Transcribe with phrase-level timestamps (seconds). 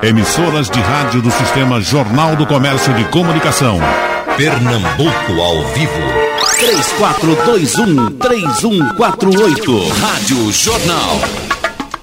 [0.00, 3.80] Emissoras de rádio do Sistema Jornal do Comércio de Comunicação.
[4.36, 5.92] Pernambuco ao vivo.
[8.20, 9.88] 3421-3148.
[10.00, 11.16] Rádio Jornal.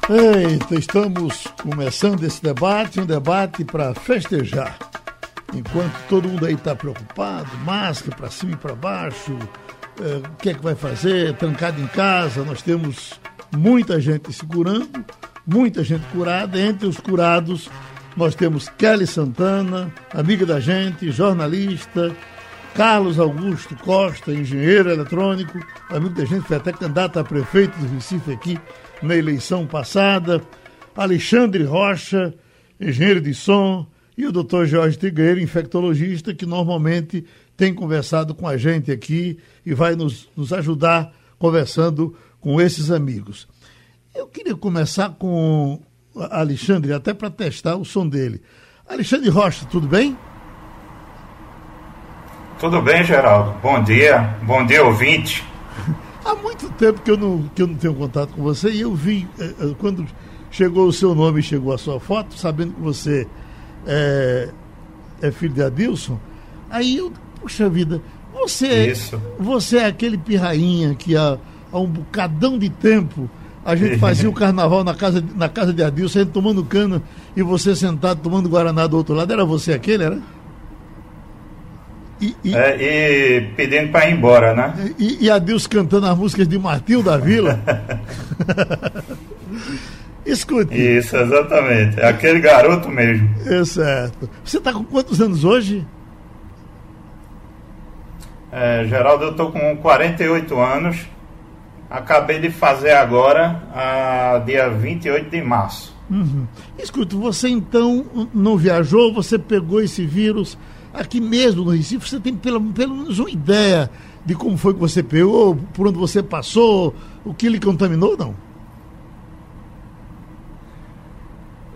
[0.10, 4.78] Eita, estamos começando esse debate, um debate para festejar.
[5.54, 9.40] Enquanto todo mundo aí está preocupado, máscara para cima e para baixo,
[10.02, 13.14] é, o que é que vai fazer, trancado em casa, nós temos
[13.56, 15.06] muita gente segurando,
[15.46, 16.60] muita gente curada.
[16.60, 17.70] Entre os curados,
[18.16, 22.16] nós temos Kelly Santana, amiga da gente, jornalista,
[22.74, 25.60] Carlos Augusto Costa, engenheiro eletrônico,
[25.90, 28.60] amigo da gente, foi até candidato a prefeito do Recife aqui
[29.02, 30.42] na eleição passada,
[30.96, 32.34] Alexandre Rocha,
[32.80, 33.88] engenheiro de som,
[34.18, 37.26] e o doutor Jorge Tigueira, infectologista, que normalmente
[37.58, 43.48] tem conversado com a gente aqui e vai nos, nos ajudar conversando com esses amigos.
[44.16, 45.78] Eu queria começar com
[46.32, 48.42] Alexandre, até para testar o som dele.
[48.88, 50.18] Alexandre Rocha, tudo bem?
[52.58, 53.60] Tudo bem, Geraldo.
[53.62, 54.38] Bom dia.
[54.44, 55.44] Bom dia, ouvinte.
[56.24, 58.96] Há muito tempo que eu não, que eu não tenho contato com você e eu
[58.96, 60.08] vi, eh, eh, quando
[60.50, 63.28] chegou o seu nome e chegou a sua foto, sabendo que você
[63.86, 64.50] é,
[65.22, 66.18] é filho de Adilson,
[66.70, 68.02] aí eu, puxa vida,
[68.34, 69.22] você, Isso.
[69.38, 71.38] você é aquele pirrainha que há,
[71.70, 73.30] há um bocadão de tempo
[73.66, 77.02] a gente fazia o carnaval na casa, na casa de Adilson, a gente tomando cana
[77.36, 79.34] e você sentado tomando Guaraná do outro lado.
[79.34, 80.20] Era você aquele, era?
[82.22, 84.94] E, e, é, e pedindo para ir embora, né?
[84.98, 87.60] E, e Adilson cantando as músicas de Martinho da Vila.
[90.26, 90.74] Escute.
[90.74, 92.00] Isso, exatamente.
[92.00, 93.30] É aquele garoto mesmo.
[93.46, 94.30] É certo.
[94.44, 95.86] Você está com quantos anos hoje?
[98.52, 100.98] É, Geraldo, eu estou com 48 anos.
[101.90, 105.96] Acabei de fazer agora, a, dia 28 de março.
[106.10, 106.46] Uhum.
[106.78, 110.58] Escuta, você então não viajou, você pegou esse vírus
[110.94, 113.90] aqui mesmo no Recife, você tem pelo, pelo menos uma ideia
[114.26, 118.36] de como foi que você pegou, por onde você passou, o que lhe contaminou, não?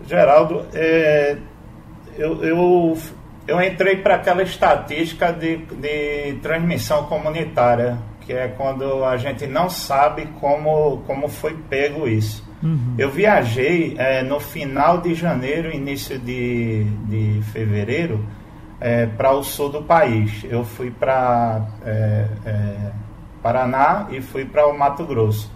[0.08, 1.38] Geraldo, é,
[2.18, 2.98] eu, eu,
[3.48, 9.72] eu entrei para aquela estatística de, de transmissão comunitária que é quando a gente não
[9.72, 12.48] sabe como, como foi pego isso.
[12.62, 12.94] Uhum.
[12.96, 18.24] Eu viajei é, no final de janeiro, início de, de fevereiro,
[18.80, 20.46] é, para o sul do país.
[20.48, 22.92] Eu fui para é, é,
[23.42, 25.52] Paraná e fui para o Mato Grosso.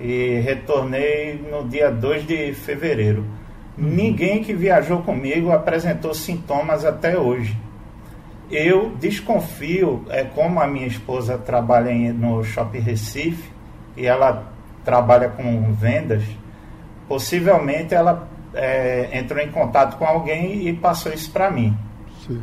[0.00, 3.26] E retornei no dia 2 de fevereiro.
[3.76, 3.88] Uhum.
[3.88, 7.54] Ninguém que viajou comigo apresentou sintomas até hoje.
[8.50, 13.50] Eu desconfio, é como a minha esposa trabalha no Shopping Recife
[13.96, 14.52] e ela
[14.84, 16.22] trabalha com vendas,
[17.08, 21.76] possivelmente ela é, entrou em contato com alguém e passou isso para mim.
[22.24, 22.40] Sim.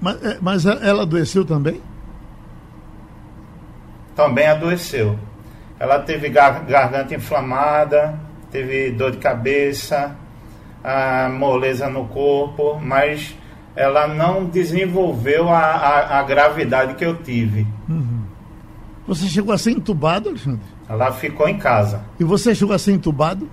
[0.00, 1.80] Mas, é, mas ela adoeceu também?
[4.16, 5.18] Também adoeceu.
[5.78, 8.18] Ela teve gar garganta inflamada,
[8.50, 10.16] teve dor de cabeça,
[11.38, 13.34] moleza no corpo, mas
[13.74, 17.66] ela não desenvolveu a, a, a gravidade que eu tive.
[17.88, 18.22] Uhum.
[19.06, 20.60] Você chegou a ser entubado, Alexandre?
[20.88, 22.04] Ela ficou em casa.
[22.18, 23.48] E você chegou a ser entubado?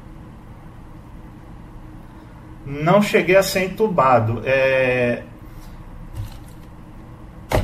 [2.65, 4.41] Não cheguei a ser entubado.
[4.45, 5.23] É...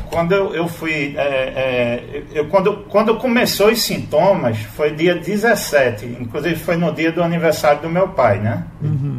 [0.10, 1.16] Quando eu, eu fui.
[1.18, 6.06] É, é, eu, quando, quando começou os sintomas, foi dia 17.
[6.22, 8.64] Inclusive foi no dia do aniversário do meu pai, né?
[8.82, 9.13] Uhum.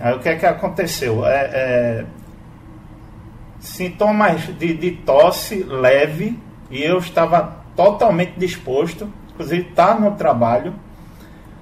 [0.00, 1.24] Aí o que é que aconteceu?
[1.24, 2.04] É, é,
[3.60, 6.38] sintomas de, de, tosse leve
[6.70, 10.74] e eu estava totalmente disposto, inclusive estar tá no trabalho.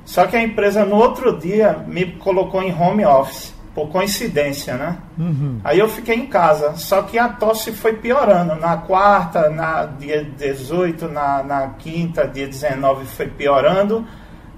[0.04, 4.98] Só que a empresa no outro dia me colocou em home office, por coincidência, né?
[5.18, 5.60] Uhum.
[5.64, 8.54] Aí eu fiquei em casa, só que a tosse foi piorando.
[8.56, 14.06] Na quarta, na dia 18, na, na quinta, dia 19 foi piorando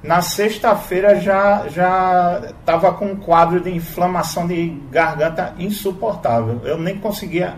[0.05, 6.61] na sexta-feira já já estava com um quadro de inflamação de garganta insuportável.
[6.63, 7.55] Eu nem conseguia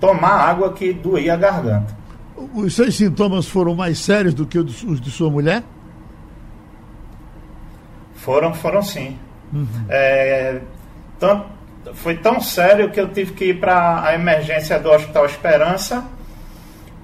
[0.00, 1.96] tomar água que doía a garganta.
[2.54, 5.64] Os seus sintomas foram mais sérios do que os de sua mulher?
[8.14, 9.18] Foram, foram sim.
[9.52, 9.66] Uhum.
[9.88, 10.60] É,
[11.18, 11.46] tanto,
[11.94, 16.04] foi tão sério que eu tive que ir para a emergência do Hospital Esperança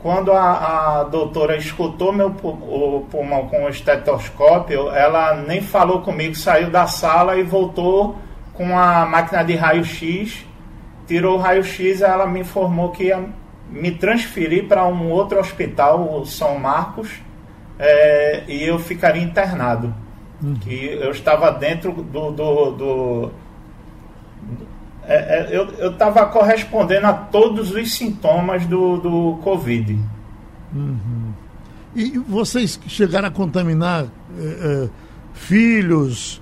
[0.02, 6.34] quando a, a doutora escutou meu o pulmão com o estetoscópio, ela nem falou comigo,
[6.34, 8.16] saiu da sala e voltou
[8.54, 10.44] com a máquina de raio-x,
[11.06, 13.22] tirou o raio-x e ela me informou que ia
[13.70, 17.20] me transferir para um outro hospital, o São Marcos,
[17.78, 19.94] é, e eu ficaria internado.
[20.42, 20.54] Uhum.
[20.54, 22.30] Que eu estava dentro do.
[22.30, 23.30] do, do
[25.04, 29.98] é, é, eu estava correspondendo a todos os sintomas do, do Covid.
[30.74, 31.32] Uhum.
[31.94, 34.06] E vocês chegaram a contaminar
[34.38, 34.88] é,
[35.34, 36.40] filhos,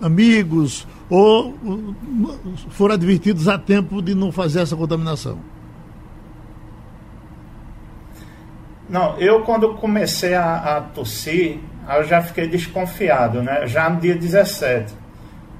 [0.00, 1.54] amigos, ou
[2.70, 5.38] foram advertidos a tempo de não fazer essa contaminação?
[8.88, 13.66] Não, eu quando comecei a, a tossir, eu já fiquei desconfiado, né?
[13.66, 14.94] Já no dia 17.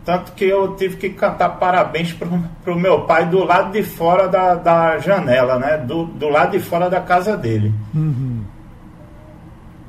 [0.07, 2.29] Tanto que eu tive que cantar parabéns pro,
[2.63, 5.79] pro meu pai do lado de fora da, da janela, né?
[5.79, 7.75] Do, do lado de fora da casa dele.
[7.93, 8.45] Uhum.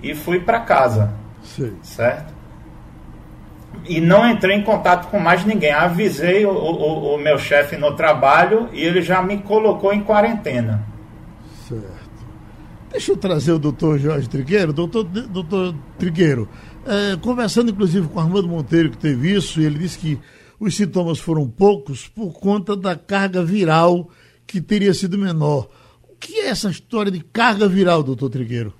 [0.02, 1.14] E fui para casa.
[1.44, 1.78] Sim.
[1.84, 2.34] Certo?
[3.86, 5.72] E não entrei em contato com mais ninguém.
[5.72, 10.84] Avisei o, o, o meu chefe no trabalho e ele já me colocou em quarentena.
[11.70, 12.08] Certo.
[12.90, 14.74] Deixa eu trazer o doutor Jorge Trigueiro.
[14.74, 16.50] Doutor, doutor Trigueiro,
[16.88, 20.20] é, conversando inclusive com o Armando Monteiro, que teve isso, ele disse que
[20.60, 24.10] os sintomas foram poucos por conta da carga viral
[24.46, 25.68] que teria sido menor.
[26.10, 28.74] O que é essa história de carga viral, doutor Trigueiro?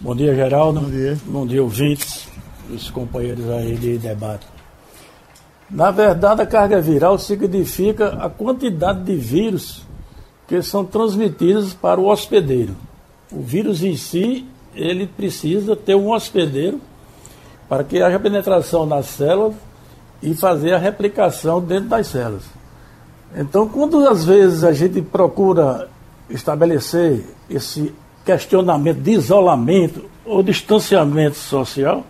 [0.00, 0.80] Bom dia, Geraldo.
[0.80, 1.18] Bom dia.
[1.24, 2.28] Bom dia, ouvintes,
[2.68, 4.46] os companheiros aí de debate.
[5.70, 9.82] Na verdade, a carga viral significa a quantidade de vírus
[10.46, 12.76] que são transmitidos para o hospedeiro.
[13.32, 14.44] O vírus em si,
[14.74, 16.80] ele precisa ter um hospedeiro
[17.68, 19.54] para que haja penetração nas células
[20.22, 22.44] e fazer a replicação dentro das células.
[23.36, 25.88] Então, quando às vezes a gente procura
[26.30, 27.92] estabelecer esse
[28.24, 32.04] questionamento de isolamento ou distanciamento social,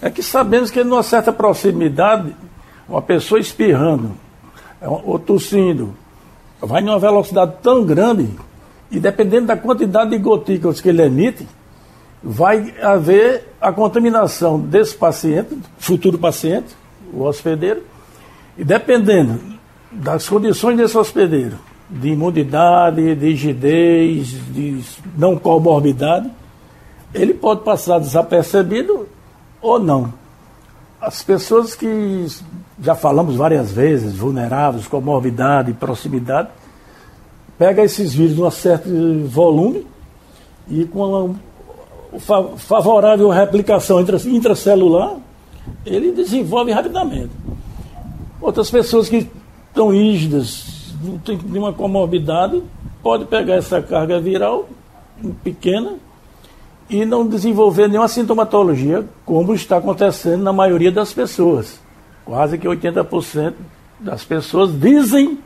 [0.00, 2.34] é que sabemos que numa certa proximidade,
[2.88, 4.12] uma pessoa espirrando
[4.80, 5.94] ou tossindo
[6.60, 8.28] vai numa velocidade tão grande
[8.90, 11.46] e dependendo da quantidade de gotículas que ele emite,
[12.22, 16.76] vai haver a contaminação desse paciente, futuro paciente,
[17.12, 17.82] o hospedeiro,
[18.56, 19.40] e dependendo
[19.90, 24.82] das condições desse hospedeiro, de imunidade, de rigidez, de
[25.16, 26.30] não comorbidade,
[27.14, 29.08] ele pode passar desapercebido
[29.60, 30.12] ou não.
[31.00, 32.26] As pessoas que
[32.82, 36.48] já falamos várias vezes, vulneráveis, comorbidade, proximidade,
[37.56, 38.88] pega esses vírus num certo
[39.26, 39.86] volume
[40.68, 41.36] e com
[42.56, 45.16] favorável replicação intracelular,
[45.84, 47.30] ele desenvolve rapidamente.
[48.40, 49.28] Outras pessoas que
[49.68, 52.62] estão rígidas, não tem nenhuma comorbidade,
[53.02, 54.68] pode pegar essa carga viral
[55.42, 55.94] pequena
[56.88, 61.80] e não desenvolver nenhuma sintomatologia, como está acontecendo na maioria das pessoas.
[62.24, 63.54] Quase que 80%
[64.00, 65.38] das pessoas dizem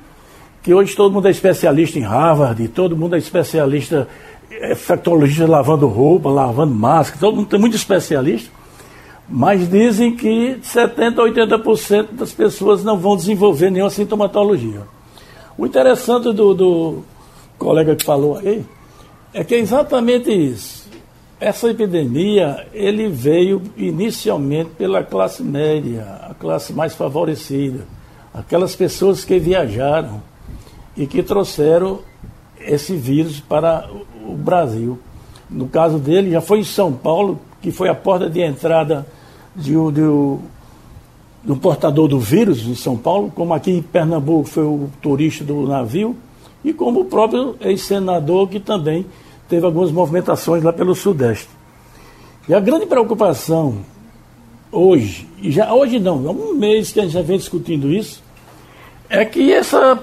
[0.63, 4.07] que hoje todo mundo é especialista em Harvard, todo mundo é especialista,
[4.61, 8.51] é infectologista lavando roupa, lavando máscara, todo mundo tem muito especialista,
[9.29, 14.83] mas dizem que 70% a 80% das pessoas não vão desenvolver nenhuma sintomatologia.
[15.57, 17.05] O interessante do, do
[17.59, 18.65] colega que falou aí
[19.33, 20.83] é que é exatamente isso.
[21.41, 27.87] Essa epidemia, ele veio inicialmente pela classe média, a classe mais favorecida,
[28.33, 30.23] aquelas pessoas que viajaram,
[30.97, 32.01] e que trouxeram
[32.61, 33.89] esse vírus para
[34.27, 34.99] o Brasil.
[35.51, 39.07] No caso dele, já foi em São Paulo, que foi a porta de entrada
[39.55, 40.39] de, de,
[41.45, 45.67] do portador do vírus em São Paulo, como aqui em Pernambuco foi o turista do
[45.67, 46.17] navio,
[46.65, 49.05] e como o próprio ex-senador que também
[49.49, 51.49] teve algumas movimentações lá pelo Sudeste.
[52.49, 53.85] E a grande preocupação
[54.71, 58.23] hoje, e já hoje não, há um mês que a gente já vem discutindo isso,
[59.09, 59.99] é que essa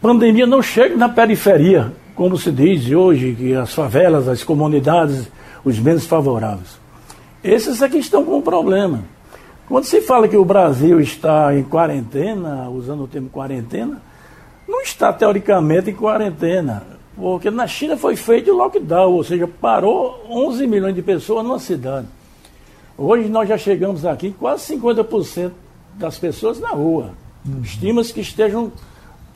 [0.00, 5.30] pandemia não chegue na periferia, como se diz hoje, que as favelas, as comunidades,
[5.64, 6.76] os menos favoráveis.
[7.44, 9.04] Esses que estão com o problema.
[9.68, 14.02] Quando se fala que o Brasil está em quarentena, usando o termo quarentena,
[14.66, 16.82] não está teoricamente em quarentena,
[17.14, 22.08] porque na China foi feito lockdown, ou seja, parou 11 milhões de pessoas numa cidade.
[22.96, 25.52] Hoje nós já chegamos aqui quase 50%
[25.94, 27.12] das pessoas na rua.
[27.46, 27.60] Uhum.
[27.62, 28.72] Estima-se que estejam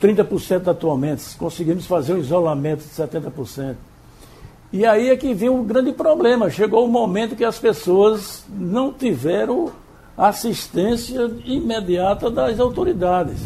[0.01, 3.75] 30% atualmente, conseguimos fazer um isolamento de 70%.
[4.71, 6.49] E aí é que vem um grande problema.
[6.49, 9.71] Chegou o momento que as pessoas não tiveram
[10.17, 13.39] assistência imediata das autoridades.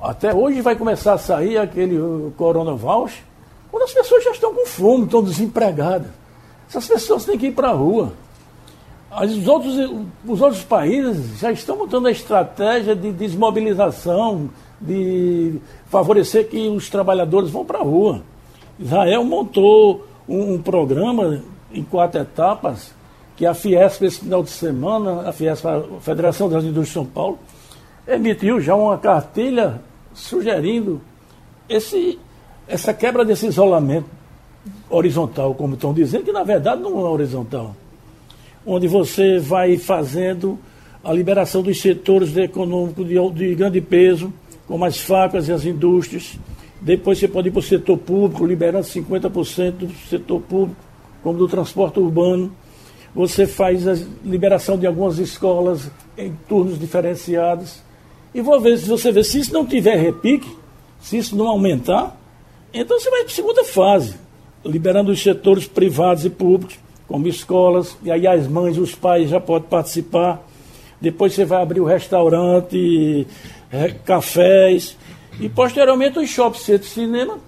[0.00, 1.98] Até hoje vai começar a sair aquele
[2.36, 3.22] coronavírus,
[3.70, 6.08] quando as pessoas já estão com fome, estão desempregadas.
[6.68, 8.12] Essas pessoas têm que ir para a rua.
[9.22, 9.74] Os outros,
[10.26, 14.48] os outros países já estão montando a estratégia de desmobilização,
[14.86, 15.54] de
[15.86, 18.22] favorecer que os trabalhadores vão para a rua.
[18.78, 22.92] Israel montou um, um, programa em quatro etapas
[23.36, 27.06] que a Fiesp, esse final de semana, a Fiesp, a Federação das Indústrias de São
[27.06, 27.38] Paulo,
[28.06, 29.80] emitiu já uma cartilha
[30.12, 31.00] sugerindo
[31.68, 32.18] esse,
[32.68, 34.06] essa quebra desse isolamento
[34.88, 37.74] horizontal, como estão dizendo, que na verdade não é horizontal.
[38.66, 40.58] Onde você vai fazendo
[41.02, 44.32] a liberação dos setores econômicos de, de grande peso,
[44.66, 46.38] como as facas e as indústrias.
[46.80, 50.80] Depois você pode ir para o setor público, liberando 50% do setor público,
[51.22, 52.52] como do transporte urbano.
[53.14, 53.94] Você faz a
[54.24, 57.82] liberação de algumas escolas em turnos diferenciados.
[58.34, 60.48] E vou ver, se você vê, se isso não tiver repique,
[61.00, 62.18] se isso não aumentar,
[62.72, 64.16] então você vai para a segunda fase,
[64.64, 69.38] liberando os setores privados e públicos, como escolas, e aí as mães, os pais já
[69.38, 70.44] podem participar.
[71.00, 73.26] Depois você vai abrir o restaurante,
[73.74, 74.96] é, cafés,
[75.40, 77.38] e posteriormente os shopping centros de cinema.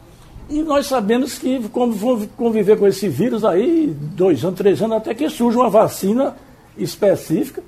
[0.48, 5.14] E nós sabemos que vamos conviver com esse vírus aí, dois anos, três anos, até
[5.14, 6.36] que surja uma vacina
[6.76, 7.62] específica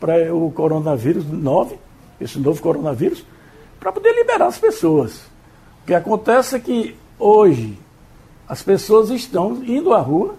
[0.00, 1.76] para o coronavírus 9,
[2.20, 3.24] esse novo coronavírus,
[3.78, 5.20] para poder liberar as pessoas.
[5.82, 7.78] O que acontece é que hoje
[8.48, 10.36] as pessoas estão indo à rua,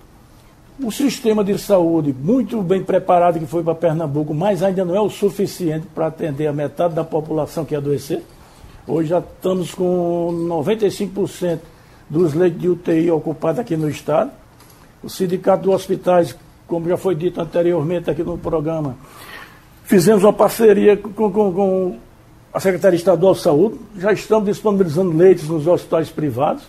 [0.81, 5.01] o sistema de saúde muito bem preparado que foi para Pernambuco, mas ainda não é
[5.01, 8.23] o suficiente para atender a metade da população que adoecer.
[8.87, 11.59] Hoje já estamos com 95%
[12.09, 14.31] dos leitos de UTI ocupados aqui no estado.
[15.03, 18.95] O Sindicato dos Hospitais, como já foi dito anteriormente aqui no programa,
[19.83, 21.97] fizemos uma parceria com, com, com
[22.53, 26.63] a Secretaria Estadual de Saúde, já estamos disponibilizando leitos nos hospitais privados,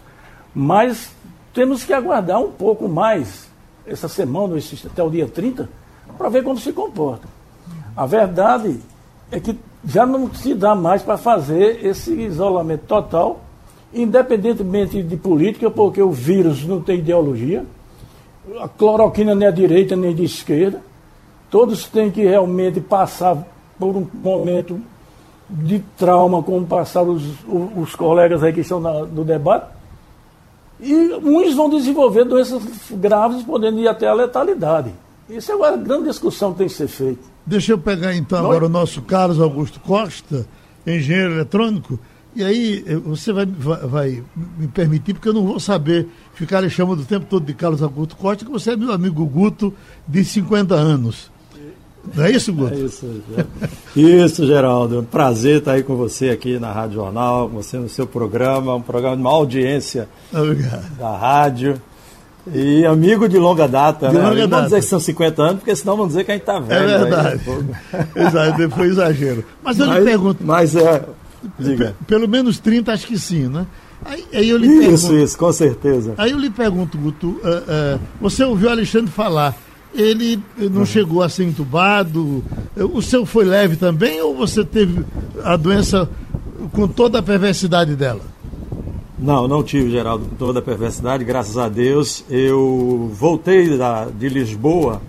[0.55, 1.11] mas
[1.55, 3.50] temos que aguardar um pouco mais
[3.87, 4.57] essa semana,
[4.87, 5.69] até o dia 30,
[6.17, 7.27] para ver como se comporta.
[7.97, 8.81] A verdade
[9.31, 13.41] é que já não se dá mais para fazer esse isolamento total,
[13.93, 17.65] independentemente de política, porque o vírus não tem ideologia,
[18.61, 20.83] a cloroquina nem é direita nem de esquerda,
[21.51, 23.45] todos têm que realmente passar
[23.79, 24.81] por um momento
[25.49, 27.25] de trauma, como passaram os,
[27.77, 29.67] os, colegas aí que estão na, no debate,
[30.83, 34.93] e uns vão desenvolver doenças graves, podendo ir até a letalidade.
[35.29, 37.23] Isso é uma grande discussão que tem que ser feita.
[37.47, 40.47] Deixa eu pegar então agora o nosso Carlos Augusto Costa,
[40.87, 41.99] engenheiro eletrônico,
[42.35, 44.25] e aí eh, você vai, vai, vai,
[44.57, 47.83] me permitir, porque eu não vou saber ficar lhe chamando o tempo todo de Carlos
[47.83, 49.75] Augusto Costa, que você é meu amigo Guto
[50.07, 51.31] de 50 anos.
[52.15, 52.75] Não é isso, Guto?
[52.75, 53.23] É isso,
[53.95, 54.97] isso, Geraldo.
[54.97, 58.07] É um prazer estar aí com você aqui na Rádio Jornal, com você no seu
[58.07, 60.97] programa, um programa de uma audiência Obrigado.
[60.97, 61.81] da rádio.
[62.53, 64.23] E amigo de longa data, de né?
[64.23, 64.65] Longa não data.
[64.65, 66.91] dizer que são 50 anos, porque senão vão dizer que a gente está velho.
[66.91, 67.41] É verdade.
[67.93, 69.45] Aí, foi exagero.
[69.63, 70.45] Mas eu mas, lhe pergunto.
[70.45, 71.05] Mas é.
[71.59, 71.95] Diga.
[72.07, 73.67] Pelo menos 30, acho que sim, né?
[74.05, 76.15] Aí, aí eu lhe isso, pergunto, isso, com certeza.
[76.17, 79.55] Aí eu lhe pergunto, Guto, uh, uh, você ouviu o Alexandre falar
[79.95, 80.87] ele não uhum.
[80.87, 82.45] chegou a ser entubado.
[82.77, 85.05] O seu foi leve também ou você teve
[85.43, 86.09] a doença
[86.73, 88.21] com toda a perversidade dela?
[89.19, 92.25] Não, não tive, Geraldo, com toda a perversidade, graças a Deus.
[92.31, 95.03] Eu voltei da, de Lisboa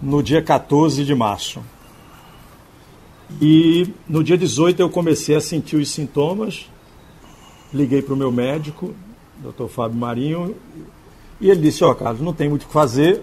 [0.00, 1.60] no dia 14 de março.
[3.40, 6.68] E no dia 18 eu comecei a sentir os sintomas.
[7.72, 8.94] Liguei para o meu médico,
[9.38, 9.66] Dr.
[9.68, 10.56] Fábio Marinho,
[11.40, 13.22] e ele disse: Ó, oh, Carlos, não tem muito o que fazer,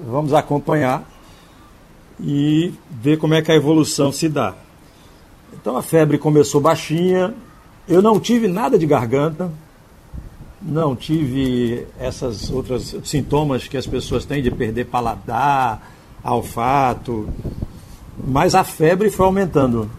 [0.00, 1.08] vamos acompanhar
[2.20, 4.54] e ver como é que a evolução se dá.
[5.52, 7.34] Então a febre começou baixinha,
[7.88, 9.50] eu não tive nada de garganta,
[10.60, 15.92] não tive essas outras sintomas que as pessoas têm de perder paladar,
[16.24, 17.28] olfato,
[18.26, 19.90] mas a febre foi aumentando.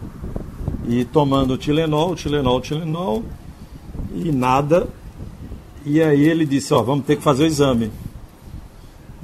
[0.88, 3.24] E tomando Tilenol, Tilenol, Tilenol
[4.14, 4.88] e nada.
[5.84, 7.90] E aí ele disse, ó, vamos ter que fazer o exame.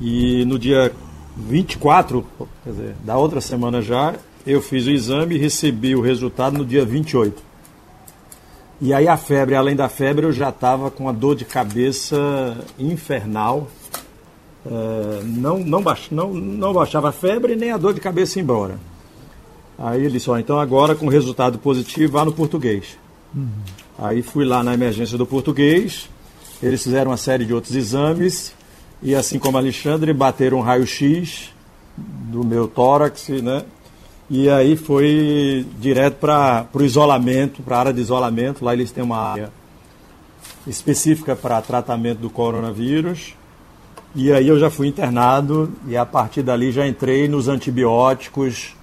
[0.05, 0.93] E no dia
[1.37, 2.27] 24,
[2.65, 6.67] quer dizer, da outra semana já, eu fiz o exame e recebi o resultado no
[6.67, 7.41] dia 28.
[8.81, 12.19] E aí a febre, além da febre, eu já estava com a dor de cabeça
[12.77, 13.69] infernal.
[14.67, 18.81] É, não, não, baix, não, não baixava a febre nem a dor de cabeça embora.
[19.79, 22.99] Aí ele disse, ó, então agora com resultado positivo, vá no português.
[23.33, 23.49] Uhum.
[23.97, 26.11] Aí fui lá na emergência do português,
[26.61, 28.53] eles fizeram uma série de outros exames
[29.03, 31.53] e assim como Alexandre, bateram um raio-x
[31.97, 33.65] do meu tórax, né?
[34.31, 38.65] E aí foi direto para o isolamento, para a área de isolamento.
[38.65, 39.51] Lá eles têm uma área
[40.67, 43.35] específica para tratamento do coronavírus.
[44.15, 48.75] E aí eu já fui internado e a partir dali já entrei nos antibióticos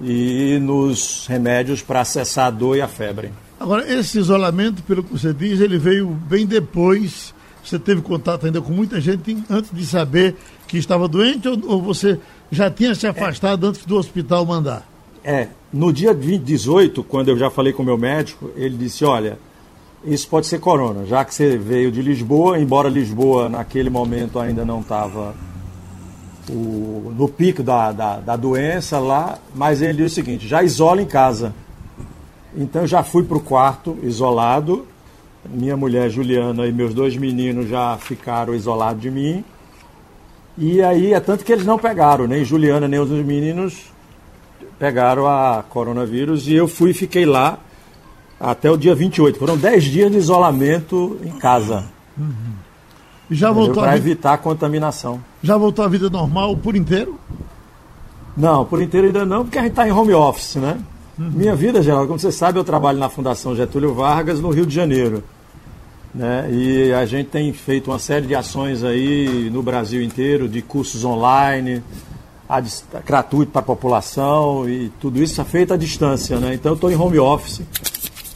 [0.00, 3.30] e nos remédios para cessar a dor e a febre.
[3.58, 8.60] Agora, esse isolamento, pelo que você diz, ele veio bem depois Você teve contato ainda
[8.60, 10.36] com muita gente antes de saber
[10.66, 12.18] que estava doente ou, ou você
[12.50, 13.68] já tinha se afastado é.
[13.70, 14.88] antes do hospital mandar?
[15.22, 19.04] É, no dia 20, 18, quando eu já falei com o meu médico, ele disse,
[19.04, 19.38] olha,
[20.04, 24.64] isso pode ser corona, já que você veio de Lisboa, embora Lisboa naquele momento ainda
[24.64, 25.34] não estava
[26.52, 31.06] no pico da, da, da, doença lá, mas ele disse o seguinte, já isola em
[31.06, 31.54] casa.
[32.56, 34.86] Então eu já fui para o quarto isolado,
[35.48, 39.44] minha mulher Juliana e meus dois meninos já ficaram isolados de mim.
[40.58, 43.90] E aí é tanto que eles não pegaram, nem Juliana nem os meninos
[44.78, 47.58] pegaram a coronavírus e eu fui e fiquei lá
[48.40, 49.38] até o dia 28.
[49.38, 51.84] Foram 10 dias de isolamento em casa.
[52.18, 52.54] Uhum.
[53.30, 55.22] Já voltou Para evitar a contaminação.
[55.42, 57.20] Já voltou à vida normal por inteiro?
[58.36, 60.78] Não, por inteiro ainda não, porque a gente está em home office, né?
[61.20, 61.32] Uhum.
[61.34, 64.74] Minha vida, geral, como você sabe, eu trabalho na Fundação Getúlio Vargas, no Rio de
[64.74, 65.22] Janeiro.
[66.14, 66.48] Né?
[66.50, 71.04] E a gente tem feito uma série de ações aí no Brasil inteiro, de cursos
[71.04, 71.82] online,
[73.04, 76.40] gratuito para a população, e tudo isso é feito à distância.
[76.40, 76.54] Né?
[76.54, 77.60] Então eu estou em home office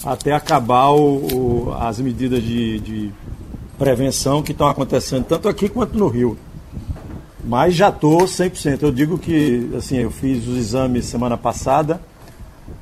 [0.04, 3.10] até acabar o, o, as medidas de, de
[3.78, 6.36] prevenção que estão acontecendo tanto aqui quanto no Rio.
[7.42, 8.82] Mas já estou 100%.
[8.82, 11.98] Eu digo que assim, eu fiz os exames semana passada,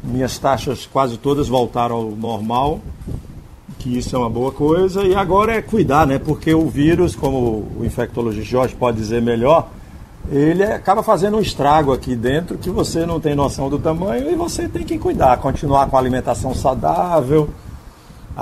[0.02, 2.80] minhas taxas quase todas voltaram ao normal,
[3.78, 5.02] que isso é uma boa coisa.
[5.02, 6.18] E agora é cuidar, né?
[6.18, 9.70] Porque o vírus, como o infectologista Jorge pode dizer melhor,
[10.30, 14.34] ele acaba fazendo um estrago aqui dentro que você não tem noção do tamanho e
[14.34, 17.48] você tem que cuidar, continuar com a alimentação saudável,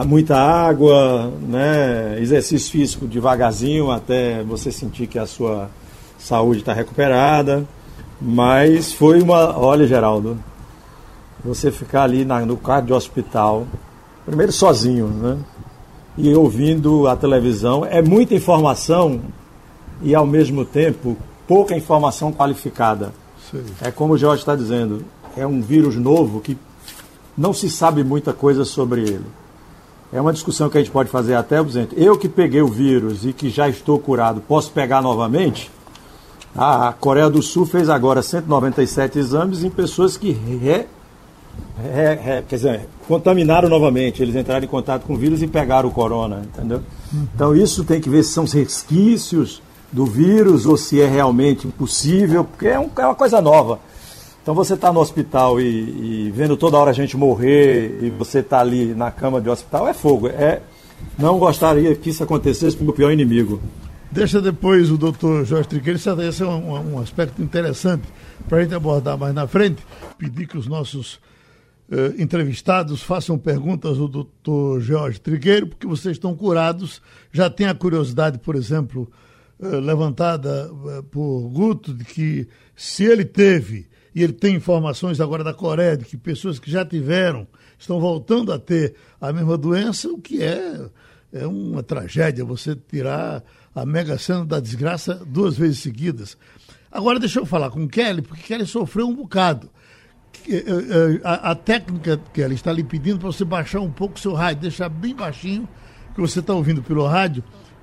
[0.06, 5.68] muita água, né, exercício físico devagarzinho até você sentir que a sua
[6.18, 7.64] saúde está recuperada.
[8.20, 9.59] Mas foi uma.
[9.59, 10.38] Olha, Geraldo,
[11.44, 13.66] você ficar ali na, no quarto de hospital,
[14.26, 15.38] primeiro sozinho, né?
[16.16, 19.20] E ouvindo a televisão, é muita informação
[20.02, 21.16] e ao mesmo tempo
[21.47, 23.12] pouca informação qualificada.
[23.50, 23.64] Sim.
[23.80, 25.04] É como o Jorge está dizendo,
[25.37, 26.56] é um vírus novo que
[27.37, 29.26] não se sabe muita coisa sobre ele.
[30.12, 32.67] É uma discussão que a gente pode fazer até, por exemplo, eu que peguei o
[32.67, 35.71] vírus e que já estou curado, posso pegar novamente?
[36.54, 40.86] A Coreia do Sul fez agora 197 exames em pessoas que re,
[41.82, 44.23] re, re, quer dizer, contaminaram novamente.
[44.23, 46.82] Eles entraram em contato com o vírus e pegaram o corona, entendeu?
[47.34, 52.45] Então isso tem que ver se são resquícios do vírus ou se é realmente possível,
[52.45, 53.80] porque é, um, é uma coisa nova.
[54.43, 55.65] Então você está no hospital e,
[56.26, 59.89] e, vendo toda hora a gente morrer e você está ali na cama de hospital,
[59.89, 60.28] é fogo.
[60.28, 60.60] É,
[61.19, 63.60] não gostaria que isso acontecesse com o pior inimigo.
[64.10, 68.02] Deixa depois o doutor Jorge Triqueiro, esse é um, um aspecto interessante
[68.49, 69.84] para a gente abordar mais na frente.
[70.19, 71.21] Pedir que os nossos
[71.90, 77.02] eh, entrevistados façam perguntas ao doutor Jorge Trigueiro, porque vocês estão curados.
[77.32, 79.10] Já tem a curiosidade, por exemplo,
[79.60, 85.42] eh, levantada eh, por Guto, de que se ele teve, e ele tem informações agora
[85.42, 90.08] da Coreia, de que pessoas que já tiveram estão voltando a ter a mesma doença,
[90.08, 90.88] o que é,
[91.32, 93.42] é uma tragédia você tirar
[93.74, 96.36] a mega sena da desgraça duas vezes seguidas.
[96.90, 99.70] Agora deixa eu falar com Kelly, porque Kelly sofreu um bocado.
[100.48, 104.32] Eh, eh, a, técnica, Kelly, está lhe pedindo para você baixar um pouco o seu
[104.32, 105.68] rádio, deixar bem baixinho,
[106.14, 107.42] que você está ouvindo pelo rádio,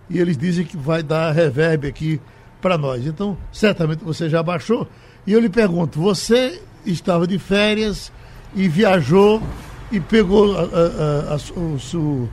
[0.09, 2.19] e eles dizem que vai dar reverb aqui
[2.61, 3.05] para nós.
[3.05, 4.87] Então, certamente você já baixou.
[5.25, 8.11] E eu lhe pergunto, você estava de férias
[8.55, 9.41] e viajou
[9.91, 12.29] e pegou a, a, a, o, seu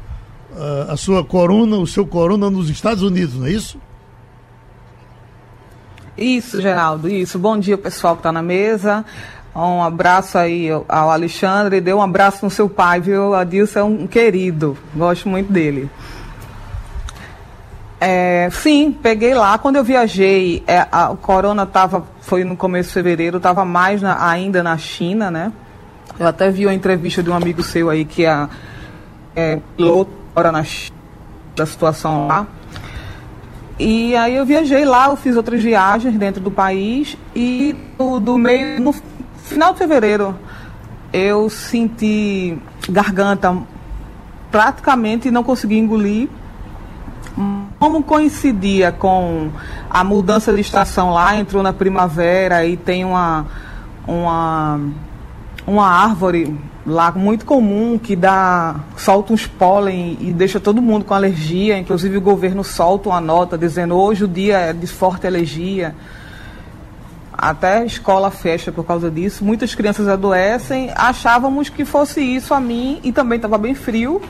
[0.88, 3.78] a sua corona, o seu corona nos Estados Unidos, não é isso?
[6.16, 7.40] Isso, Geraldo, isso.
[7.40, 9.04] Bom dia, pessoal que está na mesa.
[9.54, 11.80] Um abraço aí ao Alexandre.
[11.80, 13.34] Dê um abraço no seu pai, viu?
[13.34, 14.76] Adilson é um querido.
[14.94, 15.88] Gosto muito dele.
[18.00, 19.56] É, sim, peguei lá.
[19.56, 24.28] Quando eu viajei, é, a, corona tava, foi no começo de fevereiro, estava mais na,
[24.28, 25.52] ainda na China, né?
[26.18, 28.48] Eu até vi uma entrevista de um amigo seu aí que é,
[29.34, 30.64] é piloto agora na
[31.56, 32.46] da situação lá.
[33.78, 38.38] E aí eu viajei lá, eu fiz outras viagens dentro do país e do, do
[38.38, 38.92] meio no
[39.44, 40.34] final de fevereiro
[41.12, 43.56] eu senti garganta
[44.50, 46.28] praticamente não consegui engolir.
[47.78, 49.50] Como coincidia com
[49.90, 53.46] a mudança de estação lá, entrou na primavera e tem uma,
[54.06, 54.80] uma,
[55.66, 61.14] uma árvore lá muito comum que dá solta uns pólen e deixa todo mundo com
[61.14, 65.94] alergia, inclusive o governo solta uma nota dizendo hoje o dia é de forte alergia.
[67.44, 69.44] Até a escola fecha por causa disso.
[69.44, 70.90] Muitas crianças adoecem.
[70.96, 74.22] Achávamos que fosse isso a mim e também estava bem frio.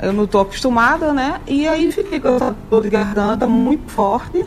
[0.00, 1.42] Eu não estou acostumada, né?
[1.46, 4.46] E aí fiquei com essa dor de garganta muito forte.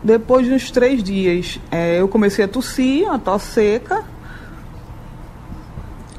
[0.00, 4.04] Depois de uns três dias, é, eu comecei a tossir, uma tosse seca.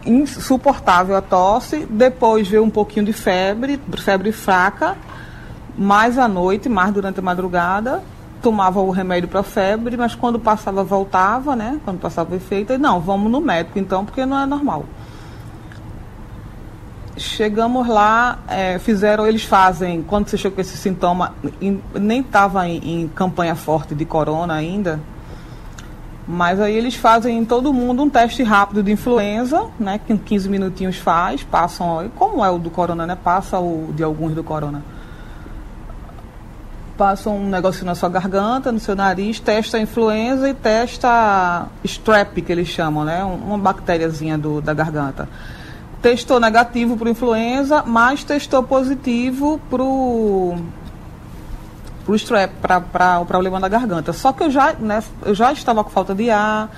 [0.06, 1.88] Insuportável a tosse.
[1.90, 4.98] Depois veio um pouquinho de febre, febre fraca.
[5.78, 8.04] Mais à noite, mais durante a madrugada
[8.46, 11.80] tomava o remédio para febre, mas quando passava, voltava, né?
[11.84, 14.86] Quando passava o efeito, não, vamos no médico então, porque não é normal.
[17.18, 22.68] Chegamos lá, é, fizeram, eles fazem, quando você chega com esse sintoma, em, nem estava
[22.70, 25.00] em, em campanha forte de corona ainda,
[26.28, 30.00] mas aí eles fazem em todo mundo um teste rápido de influenza, né?
[30.06, 33.18] Que em 15 minutinhos faz, passam, como é o do corona, né?
[33.24, 34.84] Passa o de alguns do corona
[36.98, 42.42] passa um negócio na sua garganta, no seu nariz, testa a influenza e testa strep,
[42.42, 43.24] que eles chamam, né?
[43.24, 45.28] Uma bactériazinha do, da garganta.
[46.02, 50.56] Testou negativo para influenza, mas testou positivo para o
[52.10, 52.54] strep,
[52.92, 54.14] para o problema da garganta.
[54.14, 56.70] Só que eu já, né, eu já estava com falta de ar,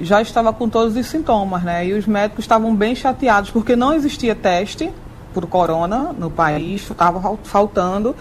[0.00, 1.86] já estava com todos os sintomas, né?
[1.86, 4.92] E os médicos estavam bem chateados porque não existia teste
[5.34, 8.14] por corona no país, estava faltando.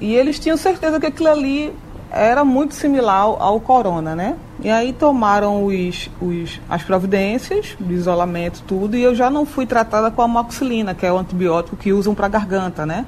[0.00, 1.74] E eles tinham certeza que aquilo ali
[2.10, 4.36] era muito similar ao, corona, né?
[4.60, 9.66] E aí tomaram os, os, as providências de isolamento, tudo, e eu já não fui
[9.66, 13.04] tratada com a amoxicilina, que é o antibiótico que usam para garganta, né?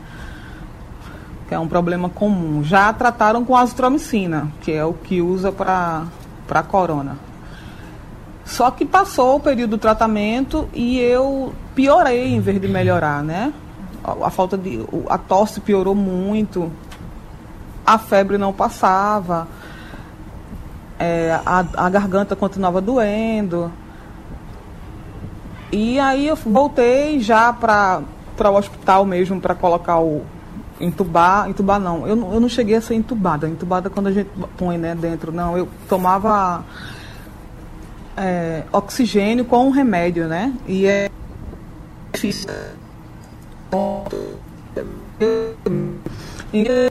[1.48, 2.62] Que é um problema comum.
[2.62, 7.16] Já trataram com azitromicina, que é o que usa para corona.
[8.44, 13.52] Só que passou o período do tratamento e eu piorei em vez de melhorar, né?
[14.04, 14.84] A falta de.
[15.08, 16.70] a tosse piorou muito,
[17.86, 19.46] a febre não passava,
[20.98, 23.70] é, a, a garganta continuava doendo.
[25.72, 28.02] E aí eu voltei já para
[28.38, 30.24] o hospital mesmo para colocar o.
[30.80, 31.48] entubar.
[31.48, 33.48] Entubar não, eu, eu não cheguei a ser entubada.
[33.48, 35.56] Entubada quando a gente põe né, dentro, não.
[35.56, 36.64] Eu tomava
[38.16, 40.52] é, oxigênio com um remédio, né?
[40.66, 41.10] E é
[42.12, 42.50] difícil
[46.52, 46.90] e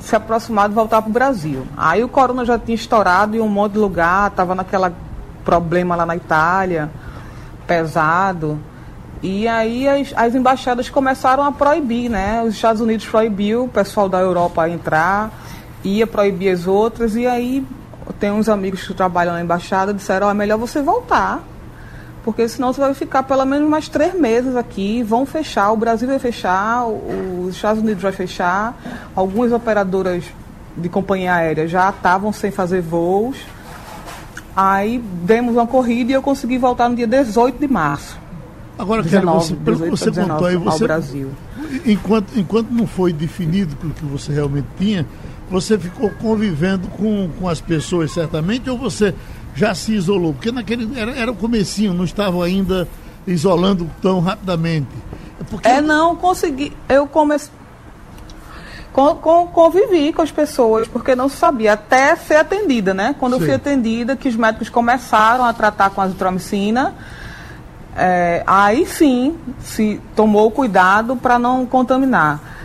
[0.00, 1.66] se aproximado de voltar para o Brasil.
[1.76, 4.92] Aí o corona já tinha estourado em um monte de lugar, estava naquela
[5.44, 6.90] problema lá na Itália,
[7.66, 8.58] pesado.
[9.22, 12.42] E aí as, as, embaixadas começaram a proibir, né?
[12.42, 15.30] Os Estados Unidos proibiu o pessoal da Europa entrar,
[15.84, 17.66] ia proibir as outras, e aí
[18.18, 21.42] tem uns amigos que trabalham na embaixada, disseram, oh, é melhor você voltar
[22.24, 26.06] porque senão você vai ficar pelo menos mais três meses aqui, vão fechar, o Brasil
[26.06, 28.78] vai fechar, os Estados Unidos vai fechar,
[29.14, 30.24] algumas operadoras
[30.76, 33.38] de companhia aérea já estavam sem fazer voos.
[34.54, 38.18] Aí demos uma corrida e eu consegui voltar no dia 18 de março.
[38.78, 41.30] Agora, 19, você, pelo que você contou aí, você, ao Brasil.
[41.84, 45.06] Enquanto, enquanto não foi definido pelo que você realmente tinha,
[45.50, 49.14] você ficou convivendo com, com as pessoas certamente, ou você
[49.54, 50.32] já se isolou?
[50.32, 52.88] Porque naquele era, era o comecinho, não estavam ainda
[53.26, 54.88] isolando tão rapidamente.
[55.40, 55.68] É porque...
[55.68, 56.72] É, não, consegui.
[56.88, 57.50] Eu comecei.
[58.92, 63.14] Com, com, convivi com as pessoas, porque não sabia, até ser atendida, né?
[63.18, 63.40] Quando Sim.
[63.40, 66.94] eu fui atendida, que os médicos começaram a tratar com azitromicina,
[67.96, 72.59] é, aí sim se tomou cuidado para não contaminar.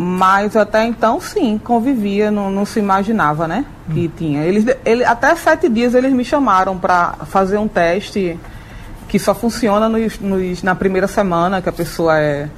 [0.00, 3.64] Mas até então, sim, convivia, não, não se imaginava, né?
[3.92, 4.10] Que hum.
[4.16, 4.44] tinha.
[4.44, 8.38] Eles, ele, até sete dias eles me chamaram para fazer um teste
[9.08, 12.48] que só funciona nos, nos, na primeira semana que a pessoa é,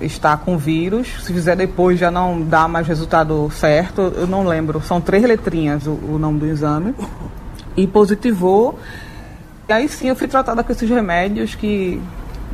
[0.00, 1.08] está com vírus.
[1.24, 4.12] Se fizer depois já não dá mais resultado certo.
[4.14, 4.80] Eu não lembro.
[4.80, 6.94] São três letrinhas o, o nome do exame.
[7.76, 8.78] E positivou.
[9.68, 12.00] E aí sim eu fui tratada com esses remédios que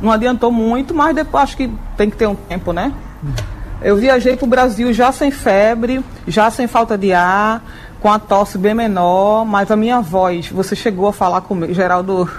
[0.01, 2.91] não adiantou muito, mas depois acho que tem que ter um tempo, né?
[3.23, 3.54] Hum.
[3.81, 7.63] Eu viajei para o Brasil já sem febre, já sem falta de ar,
[8.01, 12.29] com a tosse bem menor, mas a minha voz, você chegou a falar comigo, Geraldo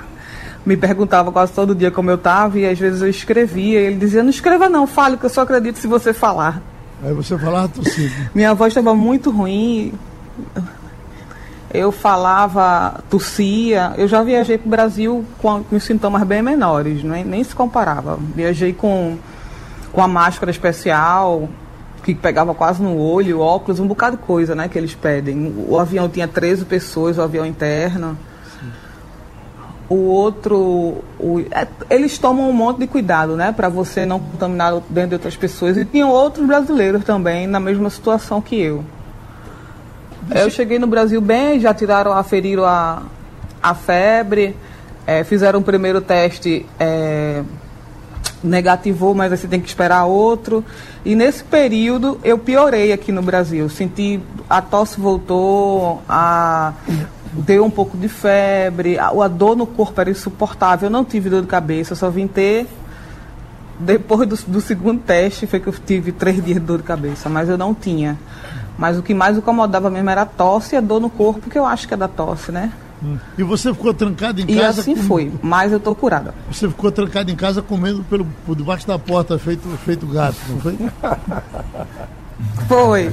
[0.64, 4.22] me perguntava quase todo dia como eu estava e às vezes eu escrevia, ele dizia,
[4.22, 6.61] não escreva não, fale que eu só acredito se você falar.
[7.05, 8.12] Aí você falava tossindo.
[8.35, 9.92] Minha voz estava muito ruim,
[11.72, 17.25] eu falava, tossia, eu já viajei para o Brasil com, com sintomas bem menores, nem,
[17.25, 18.18] nem se comparava.
[18.35, 19.18] Viajei com
[19.92, 21.49] com a máscara especial,
[22.03, 25.53] que pegava quase no olho, óculos, um bocado de coisa, né, que eles pedem.
[25.68, 28.16] O avião tinha 13 pessoas, o avião interno.
[28.61, 28.70] Sim.
[29.88, 34.81] O outro, o, é, eles tomam um monte de cuidado, né, para você não contaminar
[34.88, 35.77] dentro de outras pessoas.
[35.77, 38.85] E tinham outros brasileiros também na mesma situação que eu.
[40.22, 40.44] Deixa...
[40.44, 43.03] Eu cheguei no Brasil bem, já tiraram, aferiram a,
[43.61, 44.57] a febre,
[45.07, 47.42] é, fizeram o primeiro teste é,
[48.46, 50.64] negativou, mas você tem que esperar outro.
[51.04, 53.68] E nesse período eu piorei aqui no Brasil.
[53.68, 56.72] Senti a tosse voltou, a
[57.32, 60.87] deu um pouco de febre, a, a dor no corpo era insuportável.
[60.87, 62.66] Eu não tive dor de cabeça, só vim ter
[63.78, 67.28] depois do, do, segundo teste foi que eu tive três dias de dor de cabeça,
[67.28, 68.18] mas eu não tinha.
[68.78, 71.59] Mas o que mais incomodava mesmo era a tosse e a dor no corpo, que
[71.59, 72.72] eu acho que é da tosse, né?
[73.02, 73.18] Hum.
[73.37, 74.78] E você ficou trancado em e casa?
[74.78, 75.02] E assim com...
[75.02, 76.35] foi, mas eu tô curada.
[76.50, 80.61] Você ficou trancado em casa comendo pelo, por debaixo da porta, feito, feito gato, não
[80.61, 80.78] foi?
[82.68, 83.12] foi.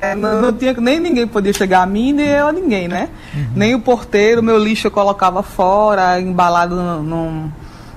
[0.00, 3.08] É, não, não, tinha, nem ninguém podia chegar a mim, nem eu a ninguém, né?
[3.34, 3.46] Uhum.
[3.54, 7.50] Nem o porteiro, meu lixo eu colocava fora, embalado num,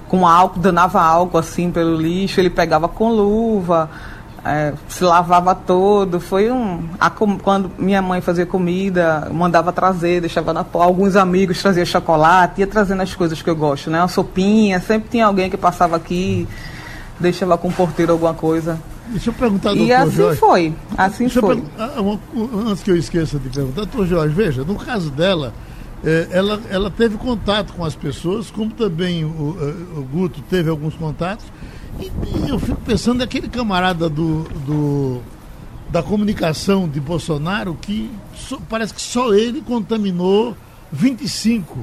[0.08, 3.90] com álcool, danava álcool assim pelo lixo, ele pegava com luva
[4.48, 6.20] é, se lavava todo.
[6.20, 6.88] Foi um.
[7.00, 12.68] A, quando minha mãe fazia comida, mandava trazer, deixava na Alguns amigos traziam chocolate, ia
[12.68, 14.00] trazendo as coisas que eu gosto, né?
[14.00, 16.48] Uma sopinha, sempre tinha alguém que passava aqui,
[17.20, 18.80] deixava com o porteiro alguma coisa.
[19.10, 20.40] Deixa eu perguntar, doutor E assim Jorge.
[20.40, 21.64] foi, assim Deixa foi.
[21.78, 21.92] Ah,
[22.70, 25.54] antes que eu esqueça de perguntar, doutor Jorge, veja, no caso dela,
[26.04, 29.58] é, ela, ela teve contato com as pessoas, como também o,
[29.98, 31.46] o Guto teve alguns contatos,
[32.00, 35.22] e, eu fico pensando naquele camarada do, do,
[35.90, 40.56] da comunicação de Bolsonaro que so, parece que só ele contaminou
[40.92, 41.80] 25.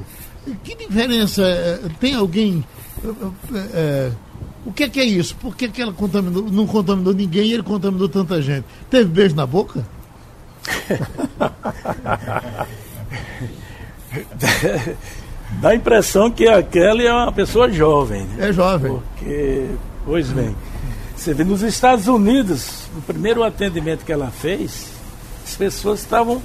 [0.63, 2.63] Que diferença é, tem alguém?
[3.03, 3.07] É,
[3.73, 4.11] é,
[4.65, 5.35] o que é, que é isso?
[5.35, 8.65] Por que, que ela contaminou, não contaminou ninguém e ele contaminou tanta gente?
[8.89, 9.85] Teve beijo na boca?
[15.61, 18.23] Dá a impressão que a Kelly é uma pessoa jovem.
[18.23, 18.49] Né?
[18.49, 18.91] É jovem.
[18.91, 19.67] Porque
[20.05, 20.55] Pois bem.
[21.15, 24.91] Você vê, nos Estados Unidos, no primeiro atendimento que ela fez,
[25.43, 26.41] as pessoas estavam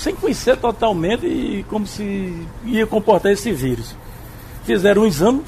[0.00, 3.94] sem conhecer totalmente e como se ia comportar esse vírus.
[4.64, 5.42] Fizeram um exame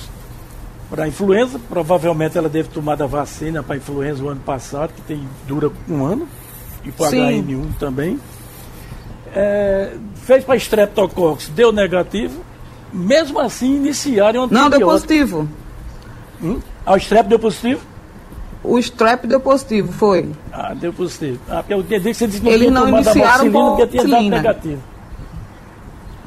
[0.88, 5.27] para influenza, provavelmente ela deve tomar a vacina para influenza o ano passado, que tem,
[5.46, 6.29] dura um ano,
[6.85, 8.20] e para HN1 também.
[9.35, 12.40] É, fez para estreptococcus, deu negativo,
[12.92, 15.49] mesmo assim iniciaram um Não, deu positivo.
[16.40, 16.61] Hum?
[16.87, 17.81] Ah, o strep deu positivo?
[18.62, 20.31] O strep deu positivo, foi.
[20.53, 21.40] Ah, deu positivo.
[21.49, 24.29] Ah, porque eu entendi que você disse que não Eles não iniciaram porque tinha dado
[24.29, 24.83] negativo.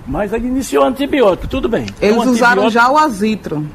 [0.06, 1.86] Mas aí iniciou antibiótico, tudo bem.
[2.02, 3.66] Eles um usaram já o azitro.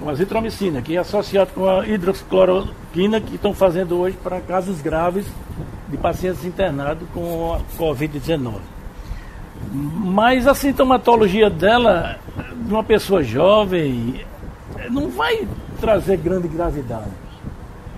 [0.00, 5.26] O azitromicina, que é associado com a hidroxicloroquina, que estão fazendo hoje para casos graves
[5.88, 8.54] de pacientes internados com a Covid-19.
[9.70, 12.18] Mas a sintomatologia dela,
[12.66, 14.24] de uma pessoa jovem,
[14.90, 15.46] não vai
[15.82, 17.10] trazer grande gravidade.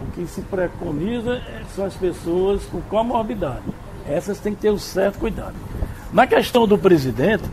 [0.00, 1.42] O que se preconiza
[1.76, 3.62] são as pessoas com comorbidade.
[4.08, 5.54] Essas têm que ter um certo cuidado.
[6.10, 7.44] Na questão do presidente,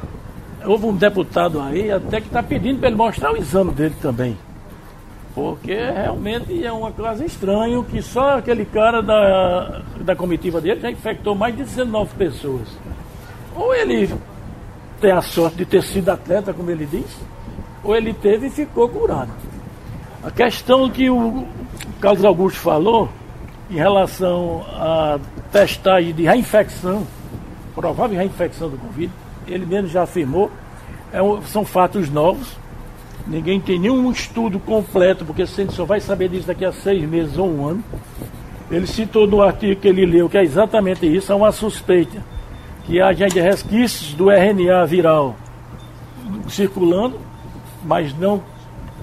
[0.65, 4.37] houve um deputado aí até que está pedindo para ele mostrar o exame dele também.
[5.35, 10.91] Porque realmente é uma coisa estranha que só aquele cara da, da comitiva dele já
[10.91, 12.67] infectou mais de 19 pessoas.
[13.53, 14.13] Ou ele
[15.01, 17.17] tem a sorte de ter sido atleta, como ele diz,
[17.83, 19.50] ou ele teve e ficou curado.
[20.23, 21.47] A questão que o
[21.99, 23.09] Carlos Augusto falou
[23.71, 25.19] em relação à
[25.51, 27.07] testagem de reinfecção,
[27.73, 29.11] provável reinfecção do Covid,
[29.47, 30.51] ele mesmo já afirmou,
[31.11, 32.55] é um, são fatos novos.
[33.25, 37.37] Ninguém tem nenhum estudo completo, porque gente só vai saber disso daqui a seis meses
[37.39, 37.83] ou um ano.
[38.69, 42.23] Ele citou no artigo que ele leu que é exatamente isso, é uma suspeita
[42.85, 45.35] que haja resquícios do RNA viral
[46.47, 47.19] circulando,
[47.83, 48.43] mas não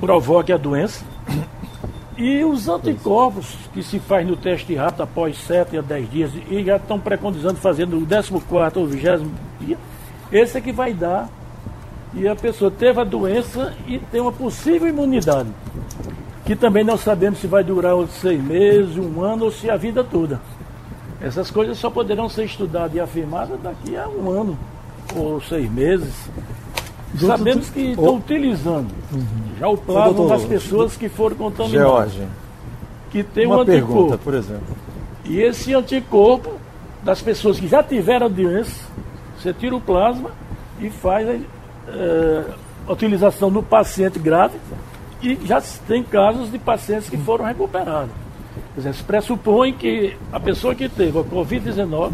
[0.00, 1.04] provoque a doença.
[2.16, 6.64] E os anticorpos que se faz no teste rápido após 7 a 10 dias e
[6.64, 9.02] já estão preconizando fazer no 14 ou 20
[9.60, 9.78] dia,
[10.32, 11.28] esse é que vai dar.
[12.14, 15.48] E a pessoa teve a doença e tem uma possível imunidade.
[16.44, 20.02] Que também não sabemos se vai durar seis meses, um ano ou se a vida
[20.02, 20.40] toda.
[21.20, 24.58] Essas coisas só poderão ser estudadas e afirmadas daqui a um ano
[25.14, 26.14] ou seis meses.
[27.16, 29.22] Sabemos que estão utilizando uhum.
[29.58, 32.12] já o plasma das pessoas que foram contaminadas.
[32.12, 32.28] George,
[33.10, 33.92] que tem uma um anticorpo.
[33.94, 34.76] Pergunta, por exemplo.
[35.24, 36.52] E esse anticorpo
[37.02, 38.84] das pessoas que já tiveram a doença,
[39.38, 40.30] você tira o plasma
[40.80, 42.44] e faz a, eh,
[42.86, 44.56] a utilização no paciente grave
[45.22, 48.10] e já tem casos de pacientes que foram recuperados.
[48.74, 52.12] Quer dizer, se pressupõe que a pessoa que teve a Covid-19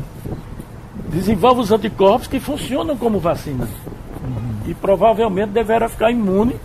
[1.09, 3.68] desenvolve os anticorpos que funcionam como vacina
[4.66, 6.57] e provavelmente deverá ficar imune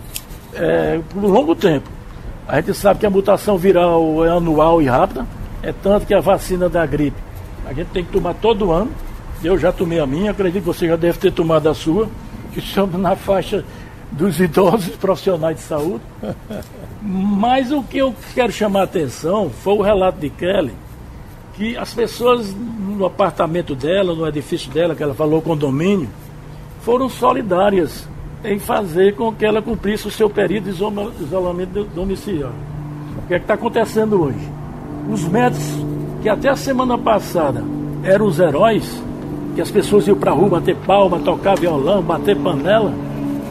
[0.54, 1.88] é, por um longo tempo.
[2.46, 5.26] A gente sabe que a mutação viral é anual e rápida,
[5.62, 7.30] é tanto que a vacina da gripe
[7.70, 8.90] a gente tem que tomar todo ano.
[9.42, 12.08] Eu já tomei a minha, acredito que você já deve ter tomado a sua,
[12.52, 13.64] que estamos na faixa
[14.10, 16.02] dos idosos profissionais de saúde.
[17.00, 20.74] Mas o que eu quero chamar a atenção foi o relato de Kelly,
[21.54, 26.08] que as pessoas no apartamento dela, no edifício dela, que ela falou condomínio,
[26.82, 28.08] foram solidárias
[28.44, 32.52] em fazer com que ela cumprisse o seu período de isolamento domiciliar.
[33.18, 34.48] O que é está acontecendo hoje?
[35.10, 35.90] Os médicos
[36.22, 37.62] que até a semana passada
[38.02, 39.02] eram os heróis,
[39.54, 42.92] que as pessoas iam para a rua bater palma, tocar violão, bater panela,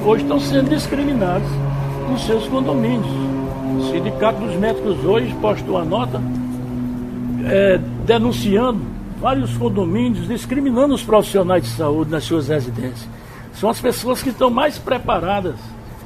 [0.05, 1.47] hoje estão sendo discriminados
[2.09, 3.07] nos seus condomínios.
[3.77, 6.21] O Sindicato dos Médicos hoje postou uma nota
[7.45, 8.81] é, denunciando
[9.19, 13.18] vários condomínios, discriminando os profissionais de saúde nas suas residências.
[13.53, 15.55] São as pessoas que estão mais preparadas,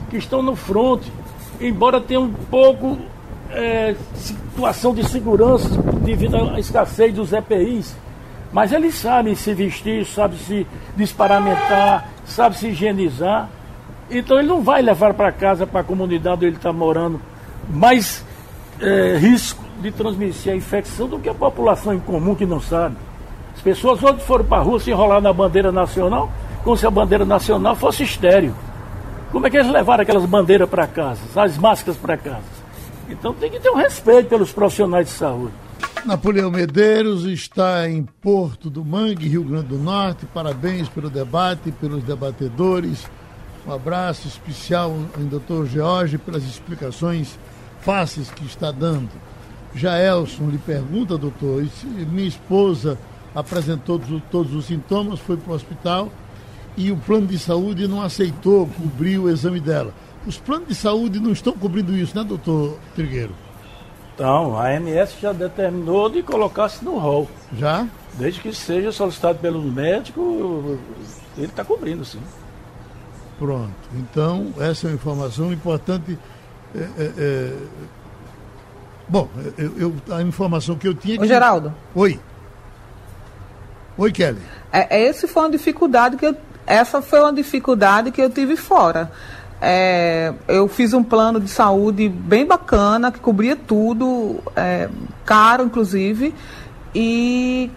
[0.09, 1.11] que estão no fronte,
[1.59, 2.97] embora tenham um pouco
[3.51, 5.69] é, situação de segurança
[6.03, 7.95] devido à escassez dos EPIs.
[8.51, 13.49] Mas eles sabem se vestir, sabem se desparamentar, sabem se higienizar.
[14.09, 17.19] Então ele não vai levar para casa, para a comunidade onde ele está morando,
[17.69, 18.23] mais
[18.79, 22.95] é, risco de transmitir a infecção do que a população em comum que não sabe.
[23.55, 26.29] As pessoas hoje foram para a rua se enrolar na bandeira nacional,
[26.63, 28.55] como se a bandeira nacional fosse estéreo.
[29.31, 32.63] Como é que eles levaram aquelas bandeiras para casa, as máscaras para casa?
[33.09, 35.53] Então tem que ter um respeito pelos profissionais de saúde.
[36.05, 40.25] Napoleão Medeiros está em Porto do Mangue, Rio Grande do Norte.
[40.25, 43.07] Parabéns pelo debate, pelos debatedores.
[43.67, 47.37] Um abraço especial ao doutor George pelas explicações
[47.81, 49.09] fáceis que está dando.
[49.75, 51.65] Jaelson lhe pergunta, doutor,
[52.09, 52.97] minha esposa
[53.33, 56.11] apresentou todos, todos os sintomas, foi para o hospital
[56.75, 59.93] e o plano de saúde não aceitou cobrir o exame dela.
[60.25, 63.35] Os planos de saúde não estão cobrindo isso, né, doutor Trigueiro?
[64.15, 67.27] Então, a AMS já determinou de colocar-se no rol.
[67.57, 67.87] Já?
[68.13, 70.79] Desde que seja solicitado pelo médico,
[71.35, 72.19] ele está cobrindo, sim.
[73.39, 73.73] Pronto.
[73.95, 76.17] Então, essa é uma informação importante.
[76.75, 77.57] É, é, é...
[79.09, 81.19] Bom, eu, eu, a informação que eu tinha.
[81.19, 81.73] Ô, Geraldo.
[81.95, 82.19] Oi.
[83.97, 84.41] Oi, Kelly.
[84.71, 86.35] É, é, esse foi uma dificuldade que eu.
[86.65, 89.11] Essa foi uma dificuldade que eu tive fora.
[89.61, 94.89] É, eu fiz um plano de saúde bem bacana, que cobria tudo, é,
[95.25, 96.35] caro inclusive,
[96.93, 97.71] e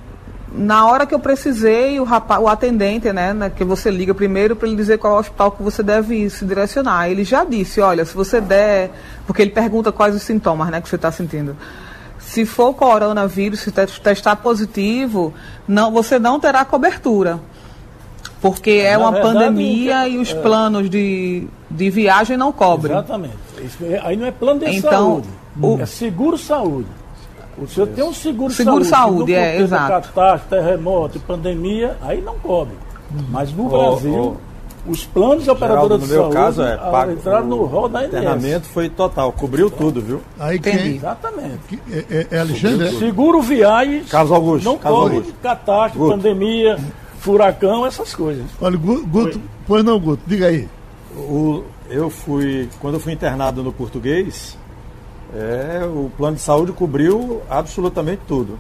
[0.53, 4.57] na hora que eu precisei, o, rapaz, o atendente, né, né, que você liga primeiro
[4.57, 7.09] para ele dizer qual é o hospital que você deve se direcionar.
[7.09, 8.91] Ele já disse, olha, se você der,
[9.27, 11.57] porque ele pergunta quais os sintomas, né, que você está sentindo.
[12.19, 15.33] Se for coronavírus, se testar positivo,
[15.69, 17.39] não, você não terá cobertura.
[18.41, 20.35] Porque é uma verdade, pandemia e os é...
[20.35, 22.93] planos de, de viagem não cobrem.
[22.93, 23.37] Exatamente.
[24.03, 25.29] aí não é plano de então, saúde,
[25.61, 25.81] o...
[25.81, 26.89] é seguro saúde.
[27.59, 28.85] O senhor tem um seguro, seguro saúde.
[28.85, 29.89] Seguro saúde, é, exato.
[29.89, 32.75] Catástrofe, terremoto, pandemia, aí não cobre.
[33.31, 34.37] Mas no oh, Brasil,
[34.87, 34.91] oh.
[34.91, 38.13] os planos de operadora de no meu caso é pago, entraram no rol da INS.
[38.13, 40.21] O internamento foi total, cobriu tudo, viu?
[40.39, 40.97] Aí quem?
[40.97, 41.81] Exatamente.
[41.91, 42.99] É, é, é Alexandre?
[42.99, 44.05] Seguro viagem.
[44.05, 44.65] Carlos Augusto.
[44.65, 45.35] Não Carlos cobre Augusto.
[45.43, 46.17] catástrofe, Guto.
[46.17, 46.79] pandemia,
[47.27, 48.47] furacão, essas coisas.
[48.61, 50.69] Olha, Guto, pois não, Guto, diga aí.
[51.17, 54.57] O, eu fui, quando eu fui internado no português,
[55.35, 58.57] é, o plano de saúde cobriu absolutamente tudo.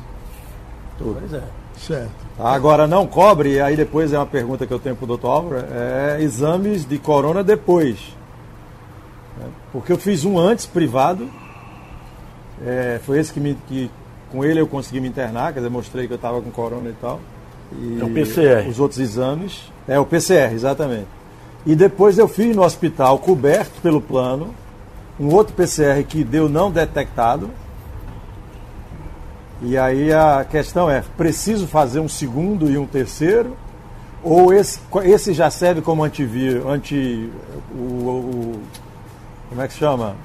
[0.99, 1.21] Tudo.
[1.21, 1.43] Pois é.
[1.77, 2.11] Certo.
[2.39, 5.29] Agora não cobre, e aí depois é uma pergunta que eu tenho para o doutor
[5.29, 7.99] Álvaro, é exames de corona depois.
[9.41, 11.31] É, porque eu fiz um antes, privado.
[12.65, 13.91] É, foi esse que, me, que
[14.33, 16.95] com ele eu consegui me internar, quer dizer, mostrei que eu estava com corona e
[16.95, 17.21] tal.
[18.01, 18.69] É o PCR.
[18.69, 19.71] Os outros exames.
[19.89, 21.07] É o PCR, exatamente.
[21.65, 24.55] E depois eu fiz no hospital, coberto pelo plano,
[25.19, 27.51] um outro PCR que deu não detectado.
[29.63, 33.57] E aí a questão é: preciso fazer um segundo e um terceiro?
[34.23, 37.31] Ou esse, esse já serve como antivírus, anti.
[37.73, 38.63] O, o,
[39.49, 40.17] como é que chama?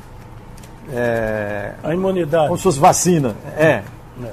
[0.91, 2.47] É, a imunidade.
[2.47, 3.35] Como se fosse vacina.
[3.57, 3.83] É.
[4.23, 4.31] é.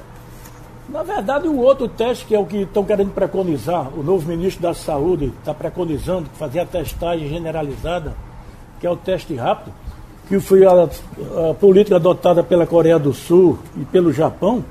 [0.89, 4.63] Na verdade, o outro teste, que é o que estão querendo preconizar, o novo ministro
[4.63, 8.15] da Saúde está preconizando fazer a testagem generalizada,
[8.81, 9.73] que é o teste rápido,
[10.29, 10.89] que foi a,
[11.51, 14.65] a política adotada pela Coreia do Sul e pelo Japão,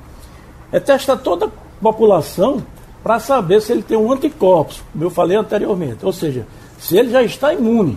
[0.72, 2.62] é testar toda a população
[3.02, 6.04] para saber se ele tem um anticorpos, como eu falei anteriormente.
[6.04, 6.46] Ou seja,
[6.78, 7.96] se ele já está imune,